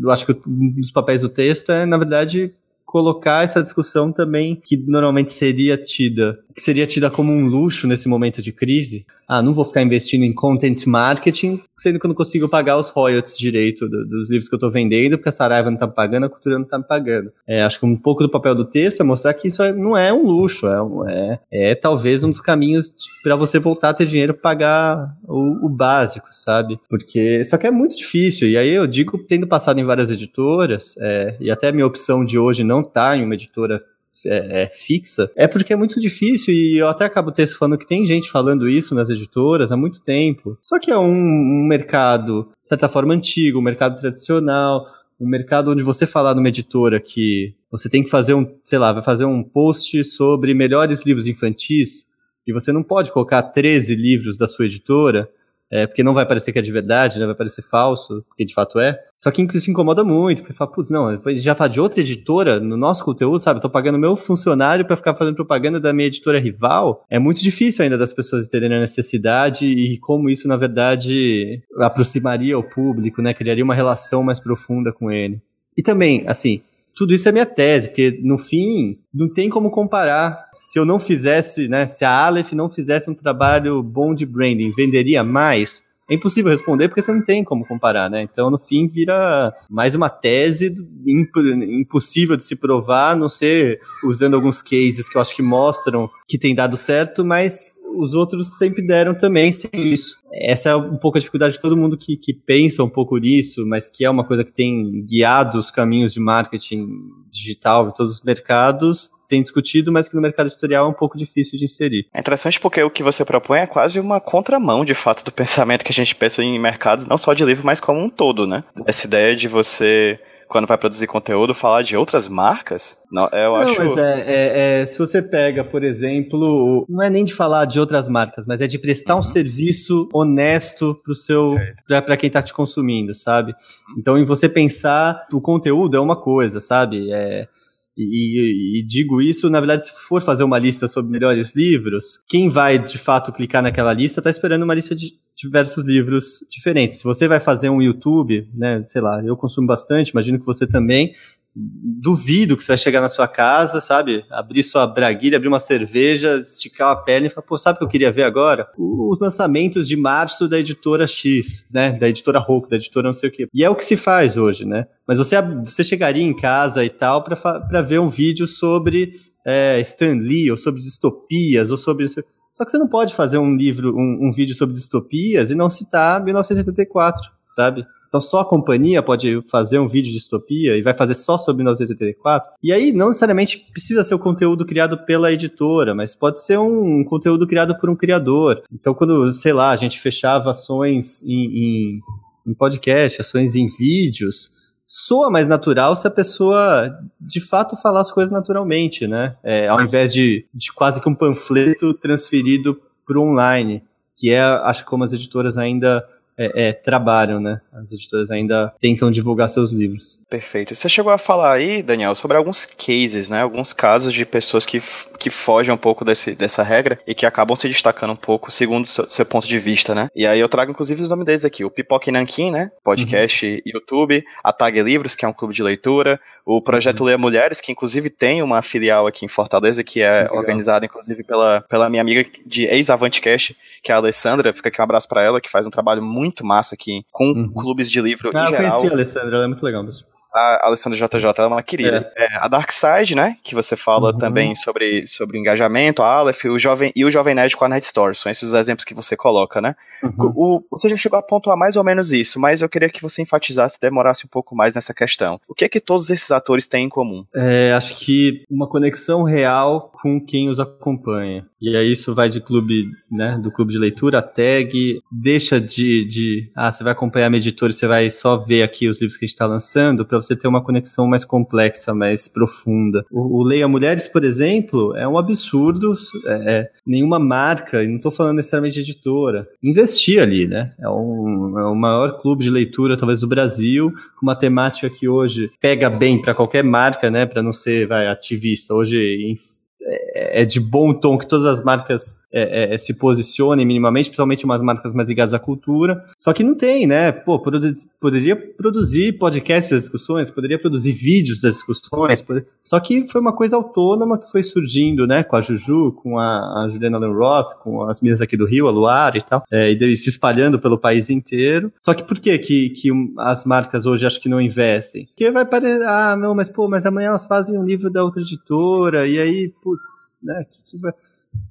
[0.03, 2.53] eu acho que um dos papéis do texto é, na verdade,
[2.95, 8.09] colocar essa discussão também que normalmente seria tida, que seria tida como um luxo nesse
[8.09, 9.05] momento de crise.
[9.27, 12.91] Ah, não vou ficar investindo em content marketing, sendo que eu não consigo pagar os
[12.91, 15.95] royalties direito do, dos livros que eu estou vendendo, porque a Saraiva não está me
[15.95, 17.33] pagando, a cultura não está me pagando.
[17.49, 19.97] É, acho que um pouco do papel do texto é mostrar que isso é, não
[19.97, 24.07] é um luxo, é, é, é talvez um dos caminhos para você voltar a ter
[24.07, 26.79] dinheiro para pagar o, o, básico, sabe?
[26.89, 28.49] Porque só que é muito difícil.
[28.49, 32.25] E aí eu digo, tendo passado em várias editoras, é, e até a minha opção
[32.25, 33.83] de hoje não tá em uma editora
[34.27, 38.07] é, é, fixa, é porque é muito difícil e eu até acabo falando que tem
[38.07, 40.57] gente falando isso nas editoras há muito tempo.
[40.61, 44.87] Só que é um, um mercado, de certa forma, antigo, um mercado tradicional,
[45.21, 48.93] um mercado onde você falar numa editora que você tem que fazer um, sei lá,
[48.93, 52.07] vai fazer um post sobre melhores livros infantis
[52.47, 55.29] e você não pode colocar 13 livros da sua editora
[55.75, 58.55] é, porque não vai parecer que é de verdade, né, vai parecer falso, porque de
[58.55, 58.97] fato é.
[59.13, 62.77] Só que isso incomoda muito, porque fala, putz, não, já fala de outra editora no
[62.77, 63.61] nosso conteúdo, sabe?
[63.61, 67.05] Tô pagando meu funcionário para ficar fazendo propaganda da minha editora rival.
[67.11, 72.57] É muito difícil ainda das pessoas entenderem a necessidade e como isso, na verdade, aproximaria
[72.57, 73.35] o público, né?
[73.35, 75.43] Criaria uma relação mais profunda com ele.
[75.77, 76.63] E também, assim,
[76.95, 80.99] tudo isso é minha tese, porque no fim, não tem como comparar se eu não
[80.99, 85.85] fizesse, né, se a Aleph não fizesse um trabalho bom de branding, venderia mais?
[86.11, 88.23] É impossível responder porque você não tem como comparar, né?
[88.23, 90.75] Então, no fim, vira mais uma tese
[91.07, 96.11] impossível de se provar, a não ser usando alguns cases que eu acho que mostram
[96.29, 100.19] que tem dado certo, mas os outros sempre deram também sem isso.
[100.31, 103.65] Essa é um pouco a dificuldade de todo mundo que, que pensa um pouco nisso,
[103.67, 106.87] mas que é uma coisa que tem guiado os caminhos de marketing
[107.31, 111.17] digital, em todos os mercados, tem discutido, mas que no mercado editorial é um pouco
[111.17, 112.07] difícil de inserir.
[112.13, 115.85] É interessante porque o que você propõe é quase uma contramão, de fato, do pensamento
[115.85, 118.65] que a gente pensa em mercados, não só de livro, mas como um todo, né?
[118.87, 120.21] Essa ideia de você
[120.55, 122.99] quando vai produzir conteúdo, falar de outras marcas?
[123.11, 123.77] Não, eu não, acho.
[123.77, 127.81] Mas é, é, é, se você pega, por exemplo, não é nem de falar de
[127.81, 129.21] outras marcas, mas é de prestar uhum.
[129.21, 131.57] um serviço honesto pro seu,
[131.89, 133.55] para quem está te consumindo, sabe?
[133.99, 137.13] Então, em você pensar, o conteúdo é uma coisa, sabe?
[137.13, 137.49] É,
[137.97, 142.51] e, e, digo isso, na verdade, se for fazer uma lista sobre melhores livros, quem
[142.51, 146.99] vai de fato clicar naquela lista está esperando uma lista de diversos livros diferentes.
[146.99, 150.67] Se você vai fazer um YouTube, né, sei lá, eu consumo bastante, imagino que você
[150.67, 151.15] também,
[151.57, 154.25] duvido que você vai chegar na sua casa, sabe?
[154.31, 157.85] Abrir sua braguilha, abrir uma cerveja, esticar a pele e falar, pô, sabe o que
[157.85, 158.69] eu queria ver agora?
[158.77, 161.93] Os lançamentos de março da editora X, né?
[161.93, 163.49] Da editora Roku, da editora não sei o quê.
[163.55, 164.87] E é o que se faz hoje, né?
[165.07, 169.13] Mas você, você chegaria em casa e tal para ver um vídeo sobre
[169.47, 172.09] é, Stan Lee, ou sobre distopias, ou sobre.
[172.09, 175.71] Só que você não pode fazer um livro, um, um vídeo sobre distopias e não
[175.71, 177.85] citar 1984, sabe?
[178.15, 181.65] Então só a companhia pode fazer um vídeo de distopia e vai fazer só sobre
[181.65, 182.53] 1984.
[182.63, 187.03] E aí não necessariamente precisa ser o conteúdo criado pela editora, mas pode ser um
[187.03, 188.63] conteúdo criado por um criador.
[188.73, 192.01] Então quando, sei lá, a gente fechava ações em, em,
[192.47, 194.51] em podcast, ações em vídeos,
[194.87, 199.35] soa mais natural se a pessoa de fato falar as coisas naturalmente, né?
[199.43, 203.83] É, ao invés de, de quase que um panfleto transferido para online,
[204.17, 207.61] que é, acho que como as editoras ainda é, é, trabalham, né?
[207.73, 210.21] As editoras ainda tentam divulgar seus livros.
[210.29, 210.75] Perfeito.
[210.75, 213.43] Você chegou a falar aí, Daniel, sobre alguns cases, né?
[213.43, 214.81] Alguns casos de pessoas que,
[215.19, 218.87] que fogem um pouco desse, dessa regra e que acabam se destacando um pouco segundo
[218.89, 220.09] seu, seu ponto de vista, né?
[220.15, 222.71] E aí eu trago inclusive os nomes deles aqui: o Pipoque Nankin, né?
[222.83, 223.61] Podcast uhum.
[223.67, 227.07] YouTube, a Tag Livros, que é um clube de leitura, o Projeto uhum.
[227.07, 230.37] Leia Mulheres, que inclusive tem uma filial aqui em Fortaleza, que é Legal.
[230.37, 234.53] organizada inclusive pela, pela minha amiga de ex-Avantcast, que é a Alessandra.
[234.53, 237.53] Fica aqui um abraço para ela, que faz um trabalho muito massa aqui, com uhum.
[237.53, 238.53] clubes de livro ah, em geral.
[238.53, 241.47] Ah, eu conheci a Alessandra, ela é muito legal mesmo a Alessandra JJ, ela é
[241.47, 242.13] uma querida.
[242.17, 242.25] É.
[242.25, 244.19] É, a Dark Side, né, que você fala uhum.
[244.19, 247.85] também sobre, sobre engajamento, a Aleph o Jovem, e o Jovem Nerd com a Net
[247.85, 249.75] Store, são esses os exemplos que você coloca, né?
[250.03, 250.33] Uhum.
[250.35, 253.23] O, você já chegou a pontuar mais ou menos isso, mas eu queria que você
[253.23, 255.41] enfatizasse, demorasse um pouco mais nessa questão.
[255.49, 257.25] O que é que todos esses atores têm em comum?
[257.35, 261.47] É, acho que uma conexão real com quem os acompanha.
[261.61, 266.05] E aí isso vai de clube, né, do clube de leitura, a tag, deixa de,
[266.05, 269.17] de ah, você vai acompanhar a editora e você vai só ver aqui os livros
[269.17, 273.05] que a gente está lançando, para você ter uma conexão mais complexa, mais profunda.
[273.11, 275.95] O, o Leia Mulheres, por exemplo, é um absurdo,
[276.27, 280.73] é, é nenhuma marca, e não estou falando necessariamente de editora, investir ali, né?
[280.79, 285.09] É, um, é o maior clube de leitura, talvez, do Brasil, com uma temática que
[285.09, 288.75] hoje pega bem para qualquer marca, né, para não ser, vai, ativista.
[288.75, 289.37] Hoje,
[289.83, 294.09] é, é de bom tom que todas as marcas é, é, é, se posicionem minimamente,
[294.09, 296.05] principalmente umas marcas mais ligadas à cultura.
[296.19, 297.13] Só que não tem, né?
[297.13, 302.25] Pô, produ poderia produzir podcasts das discussões, poderia produzir vídeos das discussões,
[302.61, 305.23] só que foi uma coisa autônoma que foi surgindo, né?
[305.23, 308.67] Com a Juju, com a, a Juliana Allen Roth, com as meninas aqui do Rio,
[308.67, 311.73] a Luar e tal, é, e se espalhando pelo país inteiro.
[311.81, 315.07] Só que por que, que, que as marcas hoje acho que não investem?
[315.07, 318.23] Porque vai parecer, ah, não, mas pô, mas amanhã elas fazem um livro da outra
[318.23, 320.45] editora, e aí, putz, né?
[320.51, 320.93] Que, que vai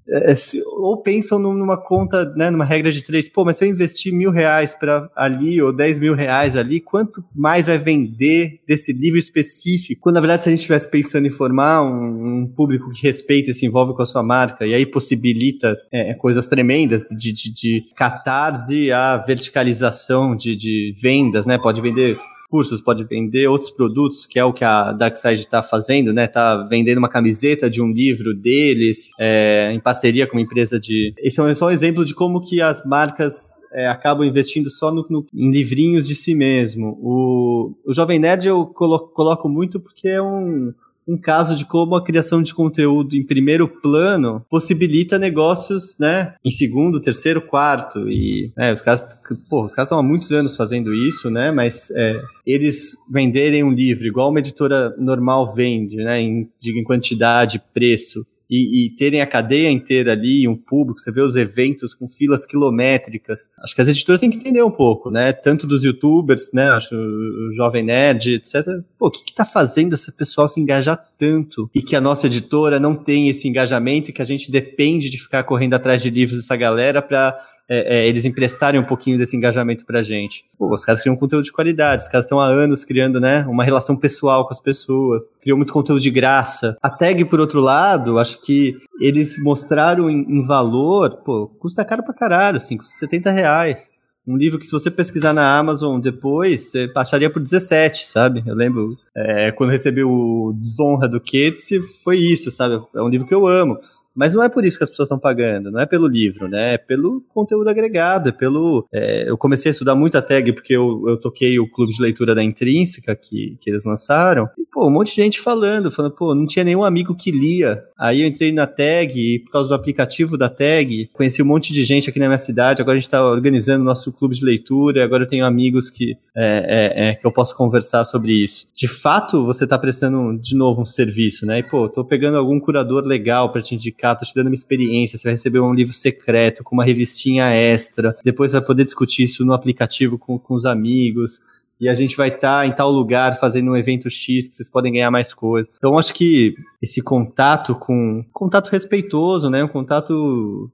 [0.08, 3.66] é, é, se, ou pensam numa conta, né, numa regra de três, pô, mas se
[3.66, 8.60] eu investir mil reais para ali ou dez mil reais ali, quanto mais vai vender
[8.68, 10.02] desse livro específico?
[10.02, 13.52] Quando na verdade se a gente estivesse pensando em formar um, um, público que respeita
[13.52, 17.54] e se envolve com a sua marca e aí possibilita é, coisas tremendas de, de,
[17.54, 21.58] de catarse a verticalização de, de vendas, né?
[21.58, 22.18] Pode vender
[22.54, 26.28] cursos, pode vender outros produtos, que é o que a Darkside está fazendo, né?
[26.28, 31.16] Tá vendendo uma camiseta de um livro deles, é, em parceria com uma empresa de.
[31.18, 35.04] Esse é só um exemplo de como que as marcas é, acabam investindo só no,
[35.10, 36.96] no, em livrinhos de si mesmo.
[37.02, 40.72] O, o Jovem Nerd eu colo, coloco muito porque é um
[41.08, 46.52] um caso de como a criação de conteúdo em primeiro plano possibilita negócios, né, em
[46.52, 49.04] segundo, terceiro, quarto e é, os caras,
[49.50, 53.72] pô, os caras estão há muitos anos fazendo isso, né, mas é, eles venderem um
[53.72, 59.26] livro igual uma editora normal vende, né, em, em quantidade, preço, e, e, terem a
[59.26, 63.50] cadeia inteira ali, um público, você vê os eventos com filas quilométricas.
[63.64, 65.34] Acho que as editoras têm que entender um pouco, né?
[65.34, 66.70] Tanto dos youtubers, né?
[66.70, 68.64] Acho o Jovem Nerd, etc.
[68.96, 71.68] Pô, o que, que tá fazendo esse pessoal se engajar tanto?
[71.74, 75.18] E que a nossa editora não tem esse engajamento e que a gente depende de
[75.18, 77.36] ficar correndo atrás de livros dessa galera para
[77.74, 80.46] é, é, eles emprestarem um pouquinho desse engajamento pra gente.
[80.58, 83.64] Pô, os caras criam conteúdo de qualidade, os caras estão há anos criando, né, uma
[83.64, 86.78] relação pessoal com as pessoas, criam muito conteúdo de graça.
[86.82, 92.04] A tag, por outro lado, acho que eles mostraram em, em valor, pô, custa caro
[92.04, 93.92] pra caralho, assim, custa 70 reais.
[94.26, 98.42] Um livro que, se você pesquisar na Amazon depois, você acharia por 17, sabe?
[98.46, 101.68] Eu lembro é, quando recebi o Desonra do Keats,
[102.04, 102.82] foi isso, sabe?
[102.96, 103.78] É um livro que eu amo.
[104.16, 106.76] Mas não é por isso que as pessoas estão pagando, não é pelo livro, né?
[106.76, 108.88] É pelo conteúdo agregado, é pelo.
[108.94, 112.02] É, eu comecei a estudar muito a tag porque eu, eu toquei o clube de
[112.02, 114.48] leitura da Intrínseca que, que eles lançaram.
[114.58, 117.84] E, pô, um monte de gente falando, falando, pô, não tinha nenhum amigo que lia.
[117.98, 121.74] Aí eu entrei na tag e, por causa do aplicativo da tag, conheci um monte
[121.74, 122.82] de gente aqui na minha cidade.
[122.82, 125.04] Agora a gente está organizando nosso clube de leitura.
[125.04, 128.68] Agora eu tenho amigos que, é, é, é, que eu posso conversar sobre isso.
[128.76, 131.60] De fato, você está prestando de novo um serviço, né?
[131.60, 135.18] E, pô, tô pegando algum curador legal para te indicar tô te dando uma experiência,
[135.18, 139.46] você vai receber um livro secreto com uma revistinha extra, depois vai poder discutir isso
[139.46, 141.40] no aplicativo com, com os amigos,
[141.80, 144.70] e a gente vai estar tá em tal lugar fazendo um evento X que vocês
[144.70, 145.72] podem ganhar mais coisas.
[145.78, 150.72] Então acho que esse contato com contato respeitoso, né, um contato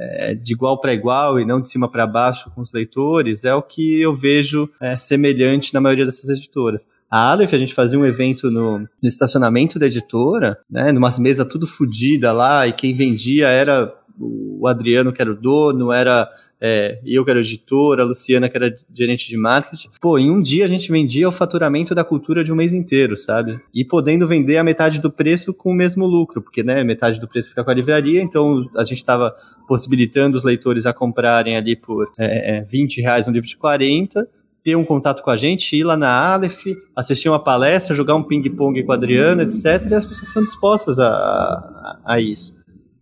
[0.00, 3.54] é, de igual para igual e não de cima para baixo com os leitores é
[3.54, 6.88] o que eu vejo é, semelhante na maioria dessas editoras.
[7.10, 11.44] A Aleph, a gente fazia um evento no, no estacionamento da editora, né, numa mesa
[11.44, 16.28] tudo fodida lá, e quem vendia era o Adriano, que era o dono, era
[16.60, 19.88] é, eu que era editora, a Luciana que era gerente de marketing.
[20.00, 23.16] Pô, em um dia a gente vendia o faturamento da cultura de um mês inteiro,
[23.16, 23.58] sabe?
[23.74, 27.26] E podendo vender a metade do preço com o mesmo lucro, porque, né, metade do
[27.26, 29.34] preço fica com a livraria, então a gente estava
[29.66, 34.28] possibilitando os leitores a comprarem ali por é, 20 é, reais um livro de 40,
[34.62, 38.22] ter um contato com a gente, ir lá na Aleph, assistir uma palestra, jogar um
[38.22, 39.64] ping-pong com a Adriana, etc.
[39.90, 42.54] E as pessoas estão dispostas a, a, a isso.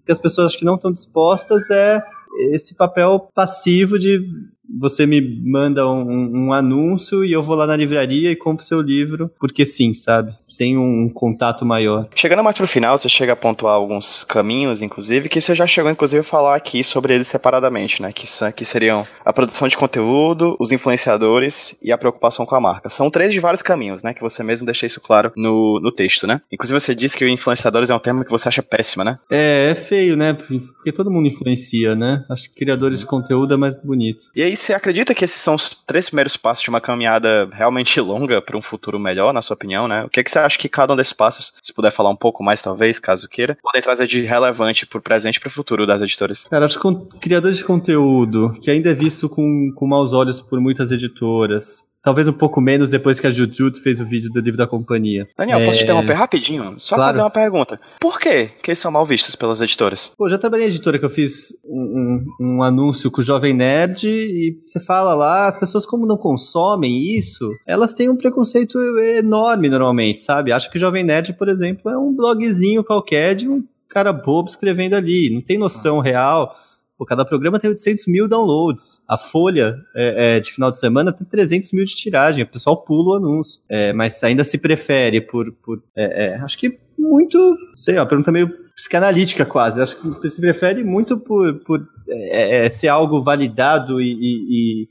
[0.03, 2.01] O que as pessoas que não estão dispostas é
[2.39, 4.21] esse papel passivo de
[4.69, 8.81] você me manda um, um, anúncio e eu vou lá na livraria e compro seu
[8.81, 10.35] livro, porque sim, sabe?
[10.47, 12.09] Sem um contato maior.
[12.15, 15.91] Chegando mais pro final, você chega a pontuar alguns caminhos, inclusive, que você já chegou,
[15.91, 18.13] inclusive, a falar aqui sobre eles separadamente, né?
[18.13, 22.89] Que, que seriam a produção de conteúdo, os influenciadores e a preocupação com a marca.
[22.89, 24.13] São três de vários caminhos, né?
[24.13, 26.41] Que você mesmo deixou isso claro no, no texto, né?
[26.53, 29.19] Inclusive, você disse que influenciadores é um termo que você acha péssimo, né?
[29.31, 30.33] É, é feio, né?
[30.33, 32.25] Porque todo mundo influencia, né?
[32.29, 34.27] Acho que criadores de conteúdo é mais bonito.
[34.35, 38.01] E aí, você acredita que esses são os três primeiros passos de uma caminhada realmente
[38.01, 40.05] longa para um futuro melhor, na sua opinião, né?
[40.05, 42.17] O que, é que você acha que cada um desses passos, se puder falar um
[42.17, 45.53] pouco mais, talvez, caso queira, podem trazer de relevante para o presente e para o
[45.53, 46.45] futuro das editoras?
[46.45, 50.61] Cara, acho que criadores de conteúdo, que ainda é visto com, com maus olhos por
[50.61, 54.57] muitas editoras, Talvez um pouco menos depois que a Jujutsu fez o vídeo do livro
[54.57, 55.29] da companhia.
[55.37, 55.67] Daniel, é...
[55.67, 56.75] posso te interromper rapidinho?
[56.79, 57.11] Só claro.
[57.11, 57.79] fazer uma pergunta.
[58.01, 60.13] Por que que eles são mal vistos pelas editoras?
[60.17, 63.53] Pô, já trabalhei em editora que eu fiz um, um, um, anúncio com o Jovem
[63.53, 68.79] Nerd e você fala lá, as pessoas como não consomem isso, elas têm um preconceito
[68.99, 70.51] enorme normalmente, sabe?
[70.51, 74.49] Acho que o Jovem Nerd, por exemplo, é um blogzinho qualquer de um cara bobo
[74.49, 76.57] escrevendo ali, não tem noção real
[76.99, 79.01] Pô, cada programa tem 800 mil downloads.
[79.07, 82.43] A Folha é, é, de final de semana tem 300 mil de tiragem.
[82.43, 83.63] O pessoal pula o anúncio.
[83.69, 85.53] É, mas ainda se prefere por.
[85.63, 87.57] por é, é, acho que muito.
[87.77, 89.81] Sei, uma pergunta meio psicanalítica quase.
[89.81, 94.89] Acho que se prefere muito por, por é, ser algo validado e, e, e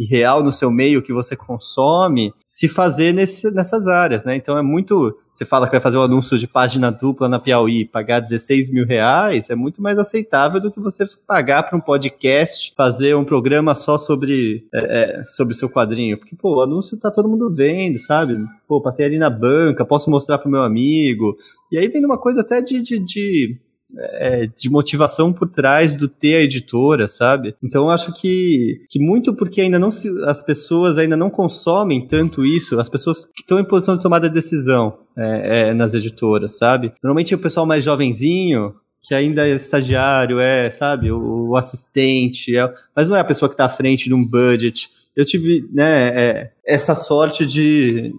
[0.00, 4.34] e real no seu meio que você consome, se fazer nesse, nessas áreas, né?
[4.34, 5.14] Então é muito.
[5.30, 8.86] Você fala que vai fazer um anúncio de página dupla na Piauí, pagar 16 mil
[8.86, 13.74] reais, é muito mais aceitável do que você pagar para um podcast, fazer um programa
[13.74, 16.16] só sobre é, é, sobre seu quadrinho.
[16.16, 18.38] Porque, pô, o anúncio tá todo mundo vendo, sabe?
[18.66, 21.36] Pô, passei ali na banca, posso mostrar pro meu amigo.
[21.70, 23.60] E aí vem uma coisa até de, de, de
[23.96, 27.54] é, de motivação por trás do ter a editora, sabe?
[27.62, 32.44] Então acho que, que muito porque ainda não se, as pessoas ainda não consomem tanto
[32.44, 36.56] isso, as pessoas que estão em posição de tomada de decisão é, é, nas editoras,
[36.56, 36.92] sabe?
[37.02, 42.72] Normalmente o pessoal mais jovenzinho, que ainda é estagiário, é, sabe, o, o assistente, é,
[42.94, 44.88] mas não é a pessoa que está à frente de um budget.
[45.16, 48.12] Eu tive, né, é, essa sorte de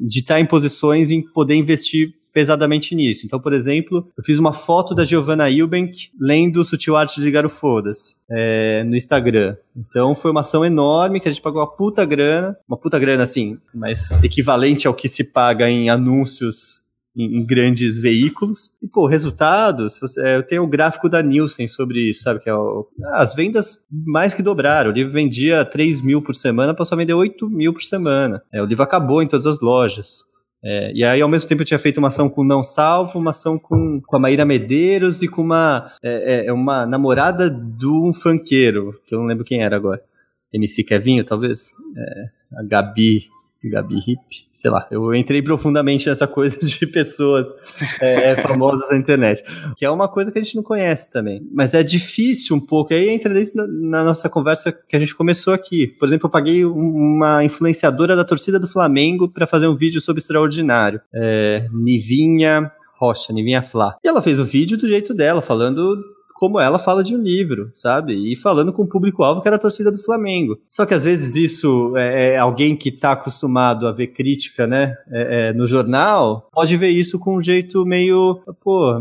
[0.00, 3.26] de estar tá em posições em poder investir pesadamente nisso.
[3.26, 8.16] Então, por exemplo, eu fiz uma foto da Giovanna Eubank lendo Sutil Arte de Garofodas
[8.30, 9.56] é, no Instagram.
[9.76, 13.24] Então, foi uma ação enorme que a gente pagou uma puta grana, uma puta grana
[13.24, 16.82] assim, mas equivalente ao que se paga em anúncios
[17.16, 18.70] em, grandes veículos.
[18.80, 22.38] E, pô, resultados, é, eu tenho o gráfico da Nielsen sobre isso, sabe?
[22.38, 24.92] Que é o, as vendas mais que dobraram.
[24.92, 28.40] O livro vendia 3 mil por semana, passou a vender 8 mil por semana.
[28.52, 30.28] É, o livro acabou em todas as lojas.
[30.62, 33.30] É, e aí, ao mesmo tempo, eu tinha feito uma ação com Não Salvo, uma
[33.30, 38.12] ação com, com a Maíra Medeiros e com uma, é, é, uma namorada de um
[38.12, 40.02] funkeiro, que eu não lembro quem era agora.
[40.52, 41.70] MC Kevinho, talvez?
[41.96, 42.24] É,
[42.56, 43.28] a Gabi.
[43.64, 44.20] Gabi Hip,
[44.52, 47.48] sei lá, eu entrei profundamente nessa coisa de pessoas
[48.00, 49.42] é, é, famosas na internet,
[49.76, 52.94] que é uma coisa que a gente não conhece também, mas é difícil um pouco,
[52.94, 56.64] aí entra na, na, nossa conversa que a gente começou aqui, por exemplo, eu paguei
[56.64, 63.32] uma influenciadora da torcida do Flamengo para fazer um vídeo sobre Extraordinário, é, Nivinha Rocha,
[63.32, 66.04] Nivinha Flá, e ela fez o vídeo do jeito dela, falando
[66.38, 68.14] como ela fala de um livro, sabe?
[68.14, 70.56] E falando com o público-alvo que era a torcida do Flamengo.
[70.68, 74.94] Só que às vezes isso é, é alguém que está acostumado a ver crítica, né?
[75.10, 78.94] É, é, no jornal, pode ver isso com um jeito meio, pô,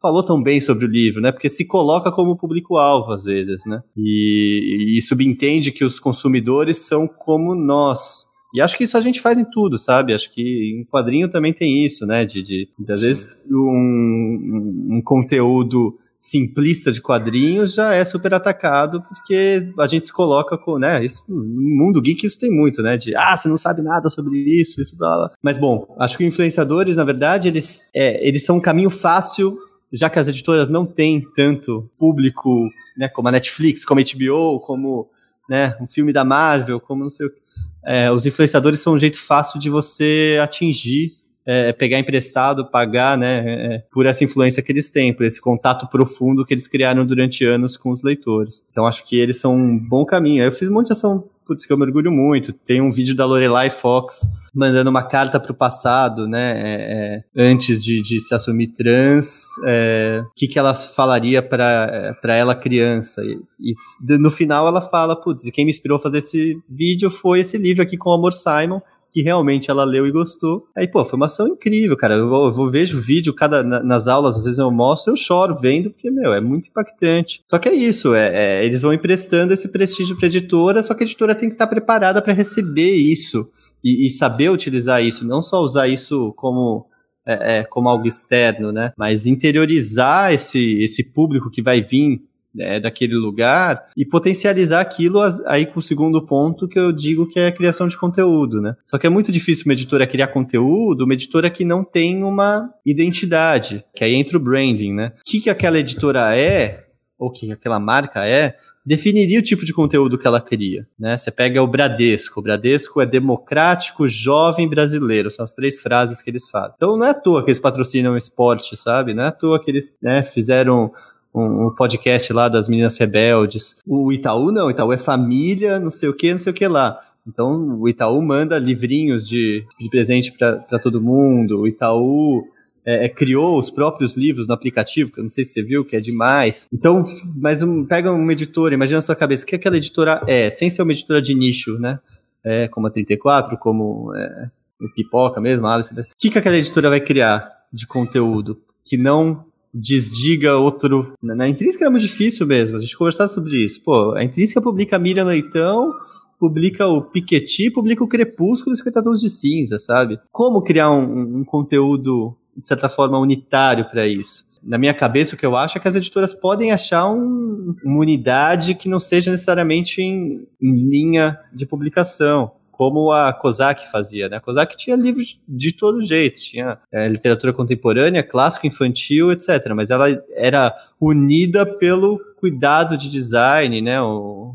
[0.00, 1.30] falou tão bem sobre o livro, né?
[1.30, 3.80] Porque se coloca como público-alvo às vezes, né?
[3.96, 9.20] E, e subentende que os consumidores são como nós, e acho que isso a gente
[9.20, 10.12] faz em tudo, sabe?
[10.12, 10.42] Acho que
[10.80, 12.24] em quadrinho também tem isso, né?
[12.24, 13.06] De, de, de às Sim.
[13.06, 20.12] vezes, um, um, conteúdo simplista de quadrinhos já é super atacado porque a gente se
[20.12, 23.56] coloca com, né, isso, no mundo geek isso tem muito, né, de, ah, você não
[23.56, 25.32] sabe nada sobre isso, isso, blá, blá.
[25.42, 29.58] Mas, bom, acho que influenciadores, na verdade, eles, é, eles são um caminho fácil,
[29.92, 34.60] já que as editoras não têm tanto público, né, como a Netflix, como a HBO,
[34.60, 35.10] como,
[35.50, 37.42] né, um filme da Marvel, como não sei o que.
[37.84, 41.14] É, os influenciadores são um jeito fácil de você atingir
[41.46, 45.24] é, é, pegar emprestado, pagar, né, é, é, por essa influência que eles têm, por
[45.24, 48.64] esse contato profundo que eles criaram durante anos com os leitores.
[48.70, 50.44] Então acho que eles são um bom caminho.
[50.44, 52.52] Eu fiz um monte de ação putz, que eu mergulho muito.
[52.52, 56.52] Tem um vídeo da Lorelai Fox mandando uma carta para o passado, né?
[56.56, 62.34] É, é, antes de, de, se assumir trans, o é, que, que ela falaria para
[62.34, 63.22] ela criança.
[63.24, 63.74] E, e,
[64.18, 67.82] no final ela fala, putz, quem me inspirou a fazer esse vídeo foi esse livro
[67.82, 68.80] aqui com o Amor Simon,
[69.12, 70.64] que realmente ela leu e gostou.
[70.76, 72.14] Aí, pô, foi uma ação incrível, cara.
[72.14, 75.54] Eu, eu vou vejo vídeo cada, na, nas aulas, às vezes eu mostro, eu choro
[75.54, 77.42] vendo, porque, meu, é muito impactante.
[77.46, 81.02] Só que é isso, é, é eles vão emprestando esse prestígio pra editora, só que
[81.02, 83.46] a editora tem que estar preparada para receber isso
[83.84, 86.86] e, e, saber utilizar isso, não só usar isso como.
[87.24, 88.92] É, é, como algo externo, né?
[88.98, 92.20] Mas interiorizar esse, esse público que vai vir
[92.54, 97.40] né, daquele lugar e potencializar aquilo aí com o segundo ponto que eu digo que
[97.40, 98.76] é a criação de conteúdo, né?
[98.84, 102.70] Só que é muito difícil uma editora criar conteúdo, uma editora que não tem uma
[102.84, 105.12] identidade, que aí entra o branding, né?
[105.20, 106.84] O que, que aquela editora é,
[107.18, 111.16] ou que aquela marca é, definiria o tipo de conteúdo que ela cria, né?
[111.16, 116.28] Você pega o Bradesco, o Bradesco é democrático, jovem brasileiro, são as três frases que
[116.28, 116.72] eles falam.
[116.76, 119.14] Então não é à toa que eles patrocinam o esporte, sabe?
[119.14, 120.92] Não é à toa que eles né, fizeram
[121.34, 123.76] um, um, podcast lá das meninas rebeldes.
[123.86, 126.66] O Itaú não, o Itaú é família, não sei o que, não sei o que
[126.66, 127.00] lá.
[127.26, 131.60] Então o Itaú manda livrinhos de, de presente para todo mundo.
[131.60, 132.44] O Itaú
[132.84, 135.84] é, é, criou os próprios livros no aplicativo, que eu não sei se você viu,
[135.84, 136.68] que é demais.
[136.72, 137.04] Então,
[137.36, 140.68] mas um, pega uma editora, imagina na sua cabeça, o que aquela editora é, sem
[140.68, 142.00] ser uma editora de nicho, né?
[142.44, 144.50] É, como a 34, como é,
[144.96, 145.84] Pipoca mesmo, a O
[146.18, 151.14] que, que aquela editora vai criar de conteúdo que não desdiga outro.
[151.22, 153.82] Na intrínseca era muito difícil mesmo, a gente conversar sobre isso.
[153.82, 155.92] Pô, a intrínseca publica Miriam Leitão,
[156.38, 160.18] publica o Piketty, publica o Crepúsculo e 50 Tons de Cinza, sabe?
[160.30, 164.50] Como criar um, um conteúdo, de certa forma, unitário para isso?
[164.62, 167.98] Na minha cabeça, o que eu acho é que as editoras podem achar um, uma
[167.98, 174.38] unidade que não seja necessariamente em, em linha de publicação como a Kozak fazia, né?
[174.38, 179.72] A Kozak tinha livros de todo jeito, tinha é, literatura contemporânea, clássico, infantil, etc.
[179.76, 184.00] Mas ela era unida pelo cuidado de design, né?
[184.00, 184.51] O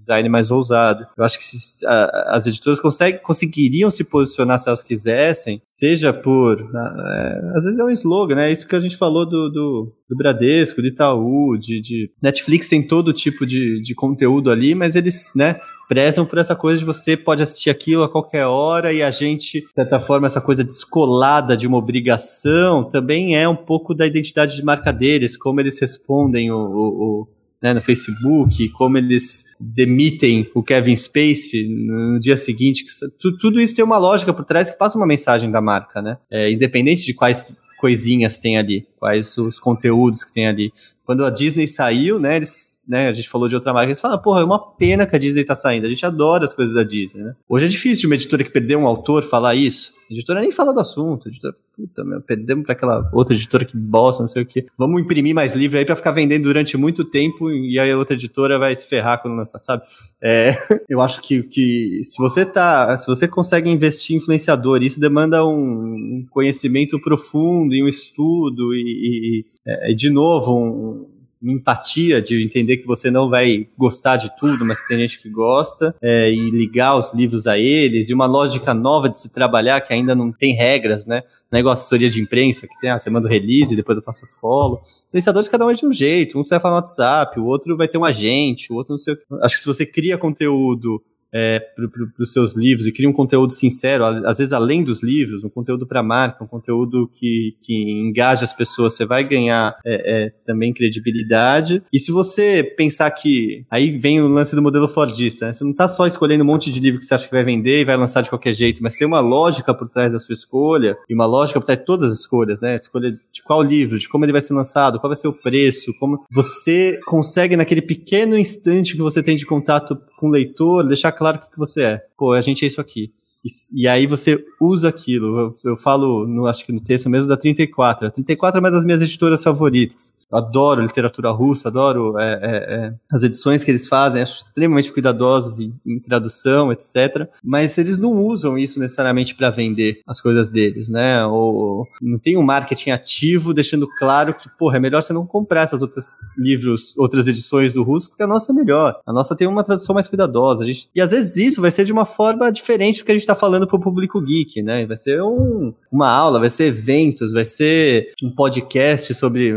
[0.00, 1.06] design mais ousado.
[1.16, 6.12] Eu acho que se, a, as editoras conseguem, conseguiriam se posicionar se elas quisessem, seja
[6.12, 6.58] por.
[6.58, 8.50] É, às vezes é um slogan, né?
[8.50, 12.86] Isso que a gente falou do, do, do Bradesco, de Itaú, de, de Netflix tem
[12.86, 15.60] todo tipo de, de conteúdo ali, mas eles, né?
[15.90, 19.62] prezam por essa coisa de você pode assistir aquilo a qualquer hora e a gente,
[19.62, 24.54] de certa forma, essa coisa descolada de uma obrigação também é um pouco da identidade
[24.54, 27.28] de marca deles, como eles respondem o, o
[27.62, 32.84] né, no Facebook, como eles demitem o Kevin Spacey no dia seguinte.
[32.84, 32.90] Que,
[33.38, 36.18] tudo isso tem uma lógica por trás que passa uma mensagem da marca, né?
[36.30, 40.72] É, independente de quais coisinhas tem ali, quais os conteúdos que tem ali.
[41.04, 44.20] Quando a Disney saiu, né, eles né, a gente falou de outra marca, eles falam,
[44.20, 46.82] porra, é uma pena que a Disney tá saindo, a gente adora as coisas da
[46.82, 47.34] Disney, né?
[47.48, 50.74] Hoje é difícil uma editora que perdeu um autor falar isso, a editora nem fala
[50.74, 54.42] do assunto, a editora, puta, meu, perdemos para aquela outra editora que bosta, não sei
[54.42, 54.66] o que.
[54.76, 58.16] Vamos imprimir mais livro aí para ficar vendendo durante muito tempo e aí a outra
[58.16, 59.84] editora vai se ferrar quando lançar, sabe?
[60.20, 60.56] É,
[60.90, 65.46] eu acho que, que se você tá, se você consegue investir em influenciador, isso demanda
[65.46, 72.78] um conhecimento profundo e um estudo e, e, e de novo um empatia de entender
[72.78, 76.50] que você não vai gostar de tudo, mas que tem gente que gosta, é, e
[76.50, 80.30] ligar os livros a eles, e uma lógica nova de se trabalhar que ainda não
[80.30, 81.22] tem regras, né?
[81.50, 84.82] Negócio assessoria de imprensa, que tem, ah, você manda o release, depois eu faço follow.
[85.08, 87.76] Influenciadores cada um é de um jeito, um você vai falar no WhatsApp, o outro
[87.76, 89.24] vai ter um agente, o outro não sei o que.
[89.42, 91.86] Acho que se você cria conteúdo é, para
[92.18, 95.86] os seus livros e cria um conteúdo sincero, às vezes além dos livros, um conteúdo
[95.86, 100.72] para marca, um conteúdo que, que engaja as pessoas, você vai ganhar é, é, também
[100.72, 101.82] credibilidade.
[101.92, 105.52] E se você pensar que aí vem o lance do modelo Fordista, né?
[105.52, 107.80] você não está só escolhendo um monte de livro que você acha que vai vender
[107.80, 110.96] e vai lançar de qualquer jeito, mas tem uma lógica por trás da sua escolha
[111.08, 112.76] e uma lógica por trás de todas as escolhas, né?
[112.76, 115.92] Escolha de qual livro, de como ele vai ser lançado, qual vai ser o preço,
[115.98, 121.12] como você consegue naquele pequeno instante que você tem de contato com o leitor deixar
[121.20, 122.06] claro o que você é.
[122.16, 123.12] Pô, a gente é isso aqui.
[123.44, 125.38] E, e, aí você usa aquilo.
[125.38, 128.08] Eu, eu, falo, no, acho que no texto mesmo da 34.
[128.08, 130.12] A 34 é uma das minhas editoras favoritas.
[130.30, 134.92] Eu adoro literatura russa, adoro é, é, é, as edições que eles fazem, acho extremamente
[134.92, 137.28] cuidadosas em, em tradução, etc.
[137.42, 141.24] Mas eles não usam isso necessariamente para vender as coisas deles, né?
[141.26, 145.62] Ou não tem um marketing ativo deixando claro que, porra, é melhor você não comprar
[145.62, 149.00] essas outras livros, outras edições do russo, porque a nossa é melhor.
[149.06, 150.64] A nossa tem uma tradução mais cuidadosa.
[150.64, 153.29] Gente, e às vezes isso vai ser de uma forma diferente do que a gente
[153.30, 154.84] está falando para o público geek, né?
[154.86, 159.52] Vai ser um, uma aula, vai ser eventos, vai ser um podcast sobre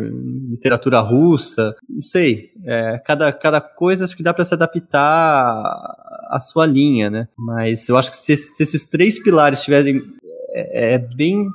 [0.49, 2.51] literatura russa, não sei.
[2.65, 5.63] É, cada, cada coisa acho que dá para se adaptar
[6.30, 7.28] à sua linha, né?
[7.38, 10.01] Mas eu acho que se, se esses três pilares estiverem
[10.51, 11.47] é, é, bem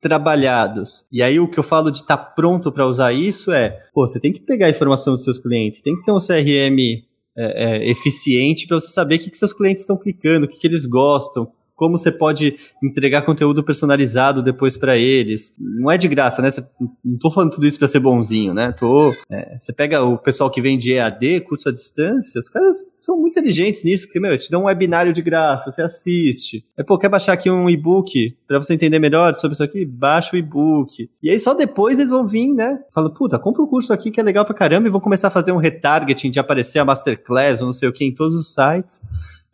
[0.00, 1.04] trabalhados.
[1.12, 4.08] E aí o que eu falo de estar tá pronto para usar isso é, pô,
[4.08, 7.04] você tem que pegar a informação dos seus clientes, tem que ter um CRM
[7.36, 10.58] é, é, eficiente para você saber o que, que seus clientes estão clicando, o que,
[10.58, 11.50] que eles gostam,
[11.80, 15.54] como você pode entregar conteúdo personalizado depois para eles.
[15.58, 16.50] Não é de graça, né?
[16.50, 16.62] Cê,
[17.02, 18.70] não tô falando tudo isso para ser bonzinho, né?
[18.78, 23.18] Tô, é, você pega o pessoal que vende EAD, curso à distância, os caras são
[23.18, 26.62] muito inteligentes nisso, porque, meu, eles te dão um webinário de graça, você assiste.
[26.76, 29.86] É, pô, quer baixar aqui um e-book para você entender melhor sobre isso aqui?
[29.86, 31.08] Baixa o e-book.
[31.22, 32.78] E aí só depois eles vão vir, né?
[32.92, 35.30] Fala, puta, compra um curso aqui que é legal pra caramba e vou começar a
[35.30, 38.52] fazer um retargeting de aparecer a masterclass ou não sei o que em todos os
[38.52, 39.00] sites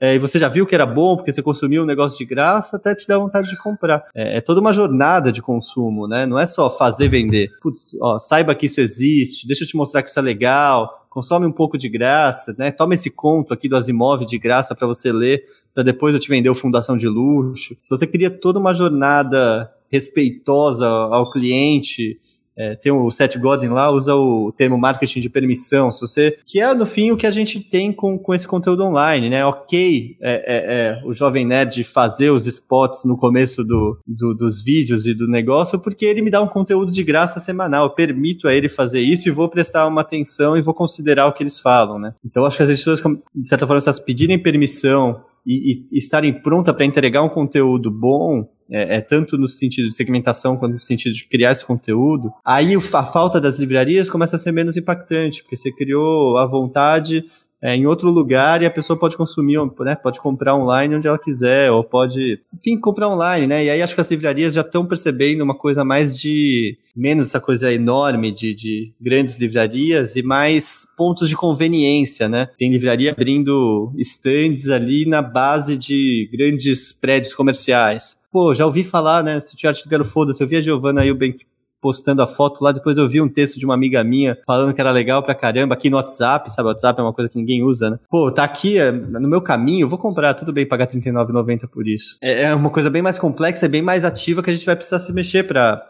[0.00, 2.76] é, e você já viu que era bom porque você consumiu um negócio de graça,
[2.76, 4.04] até te dá vontade de comprar.
[4.14, 6.26] É, é, toda uma jornada de consumo, né?
[6.26, 7.50] Não é só fazer vender.
[7.60, 11.46] Putz, ó, saiba que isso existe, deixa eu te mostrar que isso é legal, consome
[11.46, 12.70] um pouco de graça, né?
[12.70, 16.28] Toma esse conto aqui do Asimov de graça para você ler, para depois eu te
[16.28, 17.74] vender o Fundação de Luxo.
[17.80, 22.18] Se você cria toda uma jornada respeitosa ao cliente,
[22.56, 25.92] é, tem o Seth Godin lá, usa o termo marketing de permissão.
[25.92, 28.82] Se você, que é no fim o que a gente tem com, com esse conteúdo
[28.84, 29.44] online, né?
[29.44, 34.62] Ok, é, é, é o jovem nerd fazer os spots no começo do, do, dos
[34.62, 37.84] vídeos e do negócio, porque ele me dá um conteúdo de graça semanal.
[37.84, 41.32] Eu permito a ele fazer isso e vou prestar uma atenção e vou considerar o
[41.32, 42.14] que eles falam, né?
[42.24, 43.00] Então acho que as pessoas,
[43.34, 47.90] de certa forma, se elas pedirem permissão e, e estarem prontas para entregar um conteúdo
[47.90, 52.32] bom, é, é, tanto no sentido de segmentação quanto no sentido de criar esse conteúdo,
[52.44, 57.24] aí a falta das livrarias começa a ser menos impactante, porque você criou a vontade
[57.62, 61.18] é, em outro lugar e a pessoa pode consumir, né, pode comprar online onde ela
[61.18, 63.64] quiser, ou pode, enfim, comprar online, né?
[63.64, 67.40] E aí acho que as livrarias já estão percebendo uma coisa mais de menos essa
[67.40, 72.48] coisa enorme de, de grandes livrarias e mais pontos de conveniência, né?
[72.58, 79.24] Tem livraria abrindo estandes ali na base de grandes prédios comerciais pô, já ouvi falar,
[79.24, 79.40] né?
[79.40, 81.46] Se o Tiago Garo foda-se, eu vi a Giovanna Eubank
[81.86, 84.80] postando a foto lá, depois eu vi um texto de uma amiga minha falando que
[84.80, 86.64] era legal pra caramba, aqui no WhatsApp, sabe?
[86.64, 88.00] O WhatsApp é uma coisa que ninguém usa, né?
[88.10, 92.18] Pô, tá aqui é, no meu caminho, vou comprar, tudo bem pagar R$39,90 por isso.
[92.20, 94.74] É, é uma coisa bem mais complexa e bem mais ativa que a gente vai
[94.74, 95.80] precisar se mexer pra,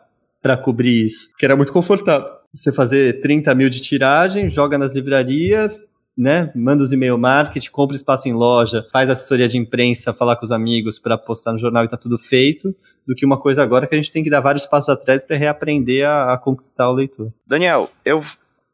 [0.43, 1.31] pra cobrir isso.
[1.39, 2.29] Que era muito confortável.
[2.53, 5.73] Você fazer 30 mil de tiragem, joga nas livrarias,
[6.15, 6.53] né?
[6.55, 10.53] Manda os e-mail marketing, compra espaço em loja, faz assessoria de imprensa, falar com os
[10.53, 12.75] amigos para postar no jornal e tá tudo feito,
[13.07, 15.37] do que uma coisa agora que a gente tem que dar vários passos atrás para
[15.37, 17.33] reaprender a, a conquistar o leitor.
[17.47, 18.23] Daniel, eu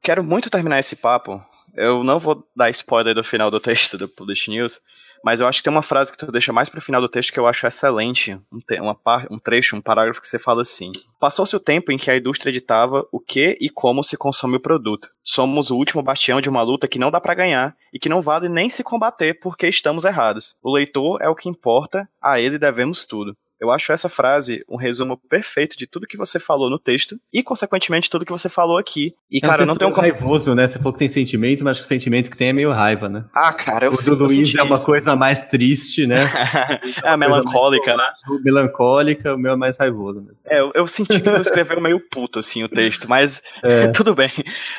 [0.00, 1.44] quero muito terminar esse papo.
[1.74, 4.80] Eu não vou dar spoiler do final do texto do Publish News,
[5.24, 7.32] mas eu acho que tem uma frase que tu deixa mais pro final do texto
[7.32, 8.38] que eu acho excelente.
[8.52, 8.98] Um, uma
[9.30, 12.50] um trecho, um parágrafo que você fala assim: Passou-se o tempo em que a indústria
[12.50, 15.08] editava o que e como se consome o produto.
[15.22, 18.20] Somos o último bastião de uma luta que não dá para ganhar e que não
[18.20, 20.56] vale nem se combater porque estamos errados.
[20.62, 23.36] O leitor é o que importa, a ele devemos tudo.
[23.62, 27.44] Eu acho essa frase um resumo perfeito de tudo que você falou no texto e,
[27.44, 29.14] consequentemente, tudo que você falou aqui.
[29.30, 29.92] E, é cara, não tem um.
[29.92, 30.66] raivoso, né?
[30.66, 33.24] Você falou que tem sentimento, mas que o sentimento que tem é meio raiva, né?
[33.32, 36.24] Ah, cara, eu O do Luiz é uma coisa mais triste, né?
[37.04, 38.04] é a melancólica, né?
[38.42, 40.42] Melancólica, o meu é mais raivoso mesmo.
[40.44, 43.86] É, eu, eu senti que tu escreveu meio puto, assim, o texto, mas é.
[43.94, 44.32] tudo bem.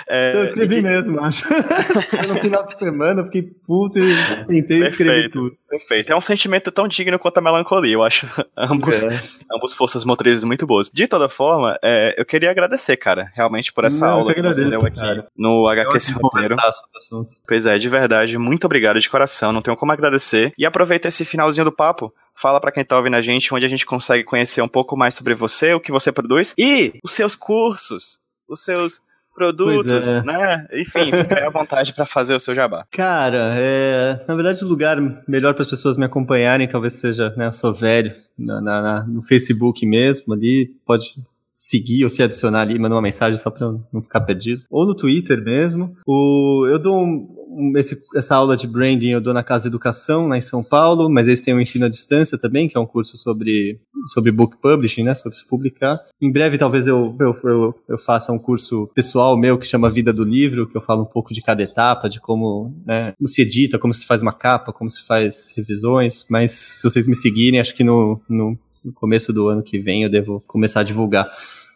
[0.10, 1.46] É, eu escrevi mesmo, acho.
[2.28, 5.56] no final de semana eu fiquei puto e sentei e escrevi tudo.
[5.70, 6.12] Perfeito.
[6.12, 8.28] É um sentimento tão digno quanto a melancolia, eu acho.
[8.74, 9.24] Ambos, é.
[9.52, 10.90] ambos forças motrizes muito boas.
[10.90, 14.64] De toda forma, é, eu queria agradecer, cara, realmente por essa Não, aula que, agradeço,
[14.64, 15.28] você deu aqui cara.
[15.38, 16.56] no HQ Esse Roteiro.
[17.48, 20.54] Pois é, de verdade, muito obrigado de coração, não tenho como agradecer.
[20.58, 23.70] E aproveita esse finalzinho do papo Fala para quem tá ouvindo a gente onde a
[23.70, 27.36] gente consegue conhecer um pouco mais sobre você, o que você produz e os seus
[27.36, 29.02] cursos, os seus
[29.34, 30.24] produtos, é.
[30.24, 30.68] né?
[30.74, 32.86] Enfim, fique à vontade para fazer o seu jabá.
[32.92, 37.48] Cara, é, na verdade o lugar melhor para as pessoas me acompanharem talvez seja, né,
[37.48, 41.16] eu sou velho, na, na, no Facebook mesmo ali, pode
[41.54, 44.64] seguir ou se adicionar ali, mandar uma mensagem só para não ficar perdido.
[44.70, 45.96] Ou no Twitter mesmo.
[46.06, 47.33] O, eu dou um,
[47.76, 51.28] esse, essa aula de branding eu dou na Casa Educação, lá em São Paulo, mas
[51.28, 53.80] eles têm um ensino à distância também, que é um curso sobre,
[54.14, 56.00] sobre book publishing, né, sobre se publicar.
[56.22, 60.14] Em breve talvez eu, eu, eu, eu faça um curso pessoal meu que chama Vida
[60.14, 63.42] do Livro, que eu falo um pouco de cada etapa, de como, né, como se
[63.42, 67.60] edita, como se faz uma capa, como se faz revisões, mas se vocês me seguirem,
[67.60, 71.32] acho que no, no no começo do ano que vem eu devo começar a divulgar.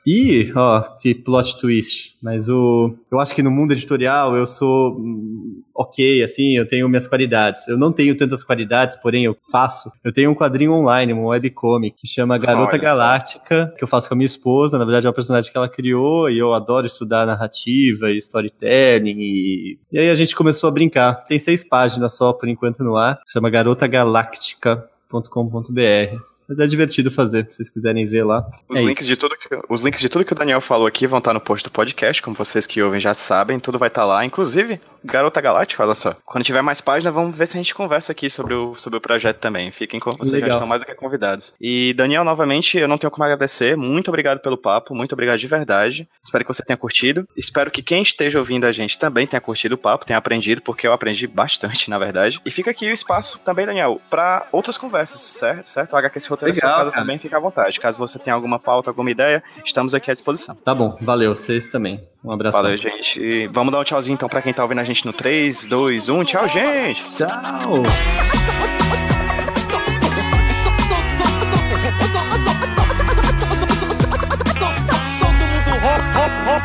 [0.10, 2.16] E, ó, que plot twist.
[2.24, 2.96] Mas o.
[3.12, 7.68] Eu acho que no mundo editorial eu sou hum, ok, assim, eu tenho minhas qualidades.
[7.68, 9.92] Eu não tenho tantas qualidades, porém eu faço.
[10.02, 14.08] Eu tenho um quadrinho online, um webcomic, que chama Garota Olha Galáctica, que eu faço
[14.08, 14.78] com a minha esposa.
[14.78, 19.20] Na verdade, é uma personagem que ela criou e eu adoro estudar narrativa e storytelling.
[19.20, 21.26] E, e aí a gente começou a brincar.
[21.26, 23.20] Tem seis páginas só por enquanto no ar.
[23.28, 26.37] Chama garotagaláctica.com.br.
[26.48, 28.50] Mas é divertido fazer, se vocês quiserem ver lá.
[28.70, 31.06] Os, é links, de tudo que, os links de tudo que o Daniel falou aqui
[31.06, 34.06] vão estar no post do podcast, como vocês que ouvem já sabem, tudo vai estar
[34.06, 34.24] lá.
[34.24, 36.16] Inclusive, Garota Galáctica, olha só.
[36.26, 39.02] Quando tiver mais páginas, vamos ver se a gente conversa aqui sobre o, sobre o
[39.02, 39.72] projeto também.
[39.72, 40.50] Fiquem com vocês Legal.
[40.50, 41.54] já estão mais do que convidados.
[41.60, 43.76] E Daniel, novamente, eu não tenho como agradecer.
[43.76, 46.08] Muito obrigado pelo papo, muito obrigado de verdade.
[46.24, 47.28] Espero que você tenha curtido.
[47.36, 50.88] Espero que quem esteja ouvindo a gente também tenha curtido o papo, tenha aprendido, porque
[50.88, 52.40] eu aprendi bastante, na verdade.
[52.46, 55.70] E fica aqui o espaço também, Daniel, para outras conversas, certo?
[55.70, 55.94] Certo?
[55.94, 57.80] O HQ roteiro Legal, também também, fica à vontade.
[57.80, 60.56] Caso você tenha alguma pauta, alguma ideia, estamos aqui à disposição.
[60.56, 62.02] Tá bom, valeu, vocês também.
[62.24, 62.58] Um abraço.
[62.58, 63.20] Valeu, gente.
[63.22, 66.10] E vamos dar um tchauzinho então pra quem tá ouvindo a gente no 3, 2,
[66.10, 66.24] 1.
[66.24, 67.04] Tchau, gente!
[67.18, 67.84] Tchau!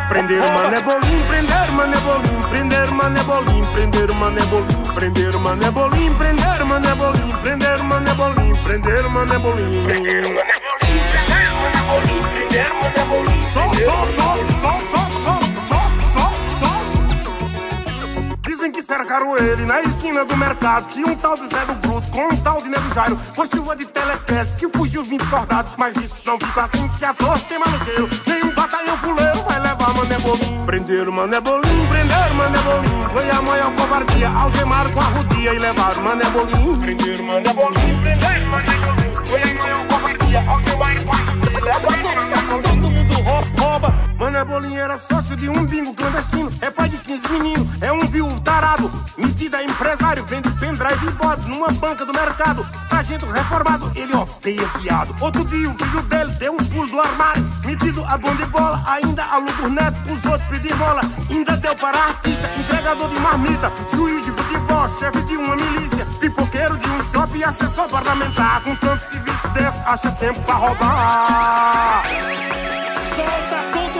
[0.09, 6.15] Prender mané bolim, prender mané bolim, prender mané bolim, prender mané bolim, prender mané bolim,
[6.21, 12.23] prender mané bolim, prender mané bolim, prender mané bolim, prender mané bolim, prender mané bolim,
[12.35, 13.49] prender mané bolim.
[13.49, 15.02] Só, só, só, só, só,
[18.93, 22.37] cercaram ele na esquina do mercado, que um tal de Zé do Bruto com um
[22.37, 26.39] tal de Nego Jairo foi chuva de telepé que fugiu 20 soldados, mas isso não
[26.39, 30.67] fica assim que a torre tem maluqueiro, nem um batalhão fuleiro vai levar mané bolim.
[30.67, 33.09] Prender mané bolim, prender mané bolim.
[33.13, 36.81] Foi a maior covardia, algemar com a rodia e levar mané bolim.
[36.81, 39.29] Prender mané bolim, prender mané bolim.
[39.31, 42.72] Foi a maior covardia, algemar com a e levar mané bolim.
[44.23, 44.31] Rouba.
[44.31, 46.51] Mané bolim era sócio de um bingo clandestino.
[46.61, 48.91] É pai de 15 meninos, é um viúvo tarado.
[49.19, 52.65] Metida empresário, vende pendrive e bode numa banca do mercado.
[52.89, 55.15] Sargento reformado, ele odeia viado.
[55.21, 57.43] Outro dia o filho dele deu um pulo do armário.
[57.65, 61.03] Metido a bom de bola, ainda aluga os netos os outros pedir bola.
[61.31, 66.77] Ainda deu para artista, entregador de marmita, juiz de futebol, chefe de uma milícia, pipoqueiro
[66.77, 68.63] de um shopping e assessor parlamentar.
[68.63, 72.03] Com tanto serviço desse, acha tempo pra roubar.
[73.15, 73.92] Solta todo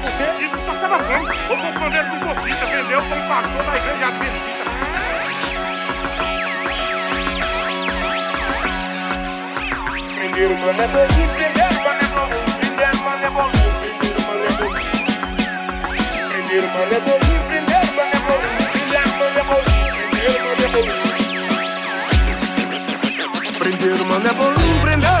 [0.00, 0.44] mundo, sabe por quê?
[0.44, 1.24] Isso passava como?
[1.24, 4.60] O companheiro do copista vendeu com um pastor da igreja adventista.
[10.14, 10.82] Prenderam, mano,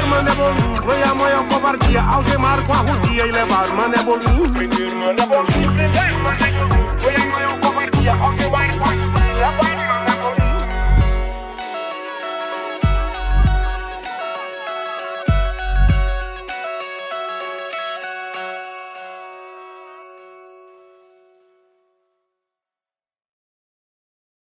[0.06, 0.69] mano, é bolinho.
[0.90, 4.50] Foi a maior covardia, Algemar com a rodia e levaram mané bolinho.
[4.50, 6.98] Prenderam mané bolinho, prenderam mané bolinho.
[6.98, 10.09] Foi a maior covardia, Algemar com a rodia e levaram mané